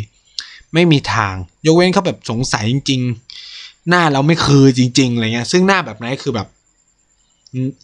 [0.74, 1.34] ไม่มีทาง
[1.66, 3.00] ยกเว้นเขาแบบสงสัยจริง
[3.44, 6.48] ๆ หน้าเราไม่คือจริงๆอะไรเงี้ย ซึ่งหน้าแบบนั้นคือแบบ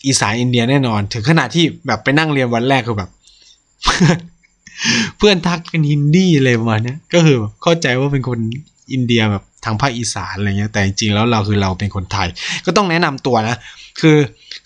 [0.06, 3.10] อีสานอินเดียแน่นอน ถึงขนาดที่แบบไปนั่งเรียนวันแรกคือแบบ
[5.18, 8.38] เพื่อนทักเป็นฮินดี้อะไรประมาณนี้ก็คือเข้าใจว่าเป็นคน
[8.92, 12.28] อินเดียแบบทางภาคอีสานอะไรเงี้ยแต่จริงๆแล้วเราคือเราเป็นคนไทย
[12.66, 13.56] ก็ต้องแนะนำตัวนะ
[14.00, 14.16] คือ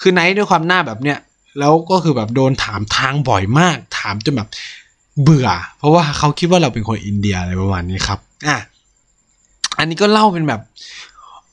[0.00, 1.18] คือไนท์ด้วยความหน้าแบบเนี้ย
[1.58, 4.48] แล้วก็คือแบบโดนถามทางบ่อยมาก ถามจนแบบ
[5.22, 5.48] เบื่อ
[5.78, 8.58] เพราะว่าเขาคิดว่าเราเป็นคนอินเดียอะไรประมาณนี้ครับอะ
[9.78, 10.60] อันนี้ก็เล่าเป็นแบบ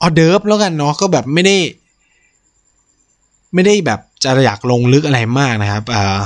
[0.01, 1.57] ออเดิร์ฟแล้วกันเนาะก็แบบไม่ได้
[3.53, 6.19] ไม่ได้แบบจะอยากลงลึกอะไรมากนะครับอ่า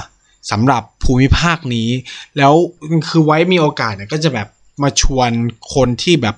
[0.51, 1.89] สำหรับภูมิภาคนี้
[2.38, 2.53] แล้ว
[3.09, 4.47] คือไว้มีโอกาสเนี่ยก็จะแบบ
[4.84, 5.30] มาชวน
[5.74, 6.36] คนที่แบบ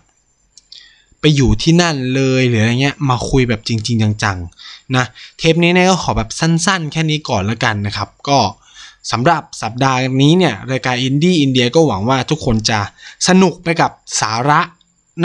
[1.25, 5.05] ไปอยู่ที่นั่นเลยหรืออะไรเงี้ยมาคุยแบบจริง ๆ จังๆนะ
[5.37, 8.39] เทปนี้เนี่ยก็ขอแบบสั้น ๆ แค่นี้ก่อนแล้วกันนะครับ ก็
[9.11, 12.79] สำหรับสัปดาห์นี้เนี่ยรายการอินดี้อินเดียก็หวังว่าทุกคนจะ
[13.27, 14.59] สนุกไปกับสาระ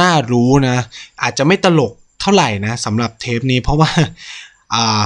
[0.00, 0.76] น่ารู้นะ
[1.22, 3.90] อาจจะไม่ตลกเท่าไหร่นะสำหรับเทปนี้เพราะว่า
[4.74, 5.02] อ่า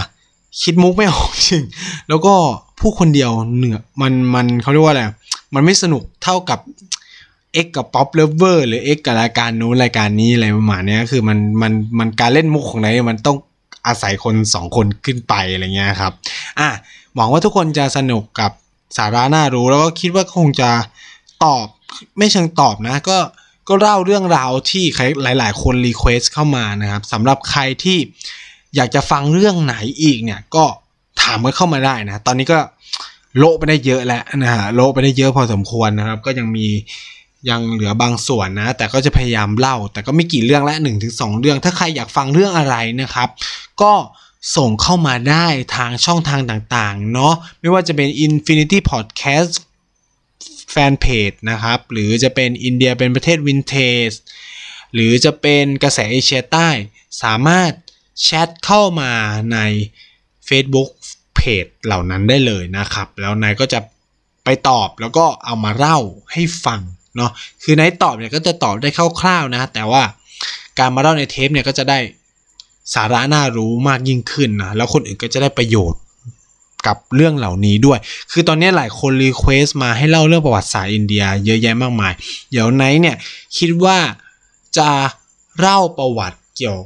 [0.62, 1.62] คิดมุกไม่ออกจริง
[2.08, 2.34] แล้วก็
[2.80, 5.02] ผู้คนเดียวเหนือมันมันเขาเรียกว่าอะไร
[5.54, 6.58] มันไม่สนุกเท่ากับ
[7.64, 13.36] X กับ Pop Lover หรือ X กับรายการนู้นรายการนี้อะไรประมาณนี้คือมันมันมันการเล่นมุกของไหนมันต้อง
[13.86, 16.12] อาศัยคนสองคนขึ้นไปอะไรเงี้ยครับ
[16.60, 16.68] อะ
[17.14, 18.52] หวังว่าทุกคนจะสนุกกับ
[18.98, 20.70] สาระน่ารู้แล้วก็คิดว่าคงจะ
[21.44, 21.66] ตอบ
[22.18, 23.18] ไม่เชิงตอบนะก็
[23.68, 27.98] ก็เล่าเรื่องราวที่ใครหลาย ๆ คน request เข้ามานะครับสำหรับใครที่
[28.76, 30.64] อยากจะฟังเรื่องไหนอีกเนี่ยก็
[31.22, 32.58] ถามกันเข้ามาได้นะ ตอนนี้ก็
[33.38, 36.66] โละไปได้เยอะแล้วนะฮะโละไปได้เยอะพอสมควรนะครับ ก็ยังมี
[37.50, 43.28] ยังเหลือบางส่วนนะ แต่ก็จะพยายามเล่า แต่ก็ไม่กี่เรื่องละ1นถึงสเรื่อง ถ้าใครอยากฟังเรื่องอะไรนะครับ
[43.82, 43.92] ก็
[44.56, 49.52] ส่งเข้ามาได้ทางช่องทางต่างๆ เนาะไม่ว่าจะเป็น Infinity Podcast
[50.70, 53.74] แฟนเพจนะครับ หรือจะเป็นอินเดียเป็นประเทศวินเท
[54.08, 54.10] จ
[54.94, 56.68] หรือจะเป็นกระแสเอเชียใต้
[57.22, 57.70] สามารถ
[58.22, 59.12] แชทเข้ามา
[59.52, 59.58] ใน
[60.48, 60.90] Facebook
[61.36, 63.80] เพจเหล่านั้นได้เลยนะครับ แล้วนายก็จะ
[64.44, 65.98] ไปตอบแล้วก็เอามาเล่า
[66.32, 66.80] ให้ฟัง
[67.16, 67.30] เนาะ
[67.62, 68.88] คือนายตอบเนี่ยก็จะตอบได้
[69.20, 70.02] คร่าวๆนะ แต่ว่า
[70.78, 71.98] การมาเล่าในเทปเนี่ยก็จะได้
[72.94, 76.00] สาระน่ารู้มากยิ่งขึ้นนะแล้วคนอื่นก็จะได้ประโยชน์
[76.86, 77.98] กับเรื่องเหล่านี้ด้วย
[78.32, 82.12] คือตอนนี้หลายคน request มาให้เล่าเรื่องประวัติศาสตร์อินเดีย เยอะแยะมากมาย
[82.50, 83.16] เดี๋ยวไนท์เนี่ย
[83.58, 83.98] คิดว่า
[84.78, 84.90] จะ
[85.58, 86.78] เล่าประวัติเกี่ยว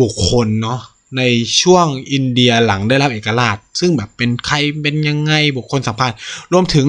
[0.00, 0.80] บุคคลเนาะ
[1.16, 1.22] ใน
[1.60, 6.12] ช่วงอินเดียหลังได้รับเอกราช ซึ่งแบบเป็นใครเป็นยังไงบุคคลสำคัญ
[6.52, 6.86] รวมถึง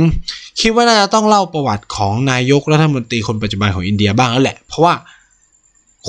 [0.59, 4.93] คิดว่าน่าจะต้องเล่าประวัติของนายกรัฐมนตรีคนปัจจุบันของอินเดียบ้างแล้วแหละ เพราะว่า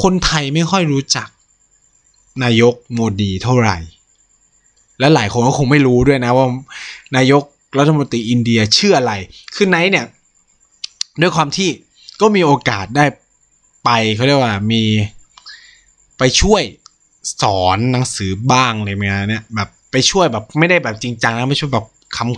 [0.03, 1.29] คนไทยไม่ค่อยรู้จัก
[2.45, 3.77] นายกโมดีเท่าไหร่
[4.99, 6.47] และหลายคนก็คงไม่รู้ด้วยนะว่า
[7.17, 7.43] นายก
[7.79, 9.13] รัฐมนตรีอินเดียชื่ออะไร
[9.55, 10.07] คือไนท์เนี่ย
[11.21, 11.69] ด้วยความที่
[12.21, 13.05] ก็มีโอกาสได้
[13.85, 14.83] ไปเขาเรียกว่ามี
[16.19, 16.63] ไปช่วย
[17.43, 21.87] สอนหนังสือบ้างเลยไหมเนี่ยแบบไปช่วยแบบไม่ได้แบบจริงจังนะไม่ช่วยแบบ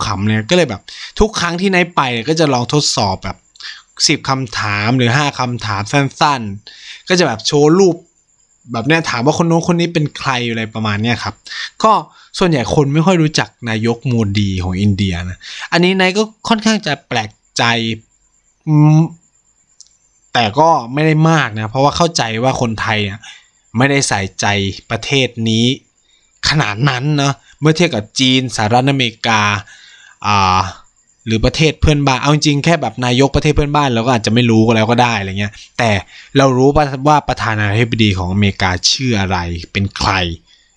[0.05, 0.81] ขำๆเลยก็เลยแบบ
[1.19, 3.37] ทุกครั้งที่ไนท์ไปก็จะลองทดสอบแบบ
[4.07, 7.95] สิบคำถามหรือห้าคำถามสั้นๆ ก็จะแบบโชว์รูป
[8.71, 11.35] แบบเนี้ยถามว่าคนโน้นคนนี้เป็นใครอะไรประมาณเนี้ยครับ
[11.83, 11.91] ก็
[12.39, 15.37] ส่วนใหญ่คนไม่ค่อยรู้จักนายกโมดีของอินเดียนะ
[15.71, 17.63] อันนี้นายก็ค่อนข้างจะแปลกใจ
[20.33, 23.19] แต่ก็ไม่ได้มากนะ เพราะว่าเข้าใจว่าคนไทยอะ
[23.77, 24.45] ไม่ได้ใส่ใจ
[24.91, 25.65] ประเทศนี้
[26.49, 29.41] ขนาดนั้นเนาะเมื่อเทียบกับจีนสหรัฐอเมริกา
[30.25, 30.59] อ่า
[31.25, 35.89] หรือประเทศเพื่อนบ้านเอาจริงแค่แบบนายกประเทศเพื่อนบ้านเราก็อาจจะไม่รู้ก็แล้วก็ได้อะไรเงี้ย แต่
[36.37, 36.69] เรารู้
[37.07, 39.37] ว่าประธานาธิบดีของอเมริกาชื่ออะไร
[39.71, 40.11] เป็นใคร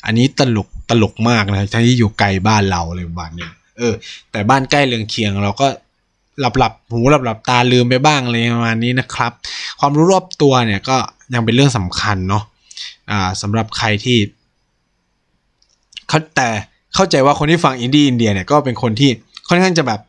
[0.04, 3.94] อันนี้ตลกตลกมากนะทั้งที่อยู่ไกลบ้านเราเลยบ้านเนี่ยเออ
[4.30, 5.66] แต่บ้านใกล้เรืองเคียงเราก็
[6.40, 9.32] หลับหลับหูหลับหลับตาลืมไปบ้างอะไรประมาณนี้นะครับ
[9.80, 10.96] ความรู้รอบตัวเนี่ยก็
[11.34, 12.44] ยังเป็นเรื่องสำคัญเนาะ
[13.10, 14.18] อ่าสำหรับใครที่
[16.08, 16.48] เขาแต่
[16.94, 19.10] เข้าใจว่าคนที่ฟังอินดี้อินเดียเนี่ยก็เป็นคนที่
[19.48, 20.00] ค่อนข้างจะแบบ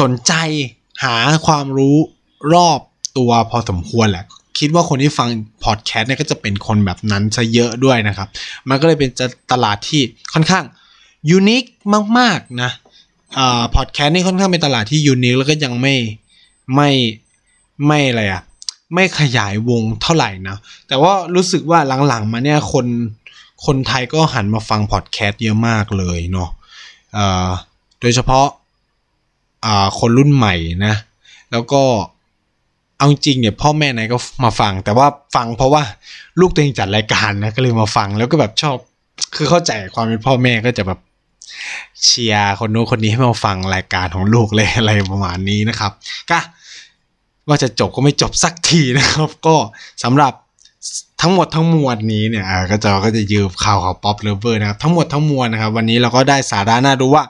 [0.00, 0.32] สนใจ
[1.04, 1.96] หาความรู้
[2.54, 2.80] รอบ
[3.18, 4.24] ตัวพอสมควรแหละ
[4.58, 5.28] คิดว่าคนที่ฟัง
[5.64, 8.28] พอดแคสต์เนี่ยก็จะเป็นคนแบบนั้นซะเยอะด้วยนะครับ
[8.68, 9.10] มันก็เลยเป็น
[9.52, 10.00] ตลาดที่
[10.32, 10.64] ค่อนข้าง
[11.30, 11.64] unique
[12.18, 12.70] มากๆนะ
[13.38, 15.94] อ่าพอดแคสต์นี่ค่อนข้างเป็นตลาดที่ unique แล้วก็ยังไม่
[16.74, 16.90] ไม่
[17.86, 18.42] ไม่อะไรอะ
[18.94, 20.56] ไม่ขยายวงเท่าไหร่นะ
[20.88, 21.78] แต่ว่ารู้สึกว่า
[22.08, 22.86] หลังๆมาเนี่ยคน
[23.66, 26.50] คนไทยก็หันมาฟังพอดแคสต์เยอะมากเลยเนาะ
[28.00, 28.46] โดยเฉพาะ
[29.98, 30.54] คนรุ่นใหม่
[30.86, 30.94] นะ
[31.52, 31.82] แล้วก็
[32.98, 35.82] เอาจริงเนี่ยพ่อแม่ไหนก็มาฟัง แต่ว่าฟังเพราะว่า
[36.40, 38.76] ลูกตัวเองจัดรายการนะก็เลยมาฟังแล้วก็แบบชอบ
[39.34, 41.00] คือเข้าใจความเป็นพ่อแม่ก็จะแบบ
[42.04, 45.92] เชียร์คนโน้นคนนี้ให้มาฟังรายการของลูกเลยอะไรประมาณนี้นะครับ
[46.30, 46.38] ก็
[47.48, 49.56] ว่าจะจบก็ไม่จบสักทีนะครับ ก็
[50.04, 50.32] สำหรับ
[51.20, 57.24] ทั้งหมดทั้งมวลนี้เนี่ยก็จะก็จะยืมข่าวของป๊อปเลเวอร์นะครับทั้งหมดทั้งมวลนะครับ วันนี้เราก็ได้สาระน่ารู้ว่า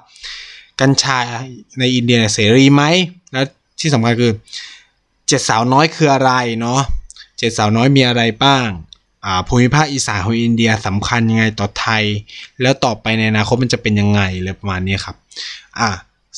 [0.81, 1.19] กัญชา
[1.79, 2.83] ในอินเดียเสรีไหม
[3.33, 3.45] แล้ว
[3.81, 4.33] ที่สำคัญคือ
[5.29, 6.81] เจ็ดสาวน้อยคืออะไรเนาะ
[7.39, 8.67] เจ็ดสาวน้อยมีอะไรบ้าง
[9.25, 12.05] อ่าภูมิภาคอีสานของอินเดียสำคัญยังไงต่อไทย
[12.63, 15.17] แล้วต่อไปในอนาคตมันจะเป็นยังไงเลยประมาณนี้ครับ
[15.79, 15.89] อ่า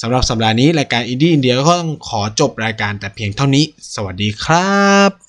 [0.01, 5.20] สำหรับสัปดาห์นี้รายการอินดี้อินเดียก็ต้องขอจบรายการแต่เพียงเท่านี้ สวัสดีครับ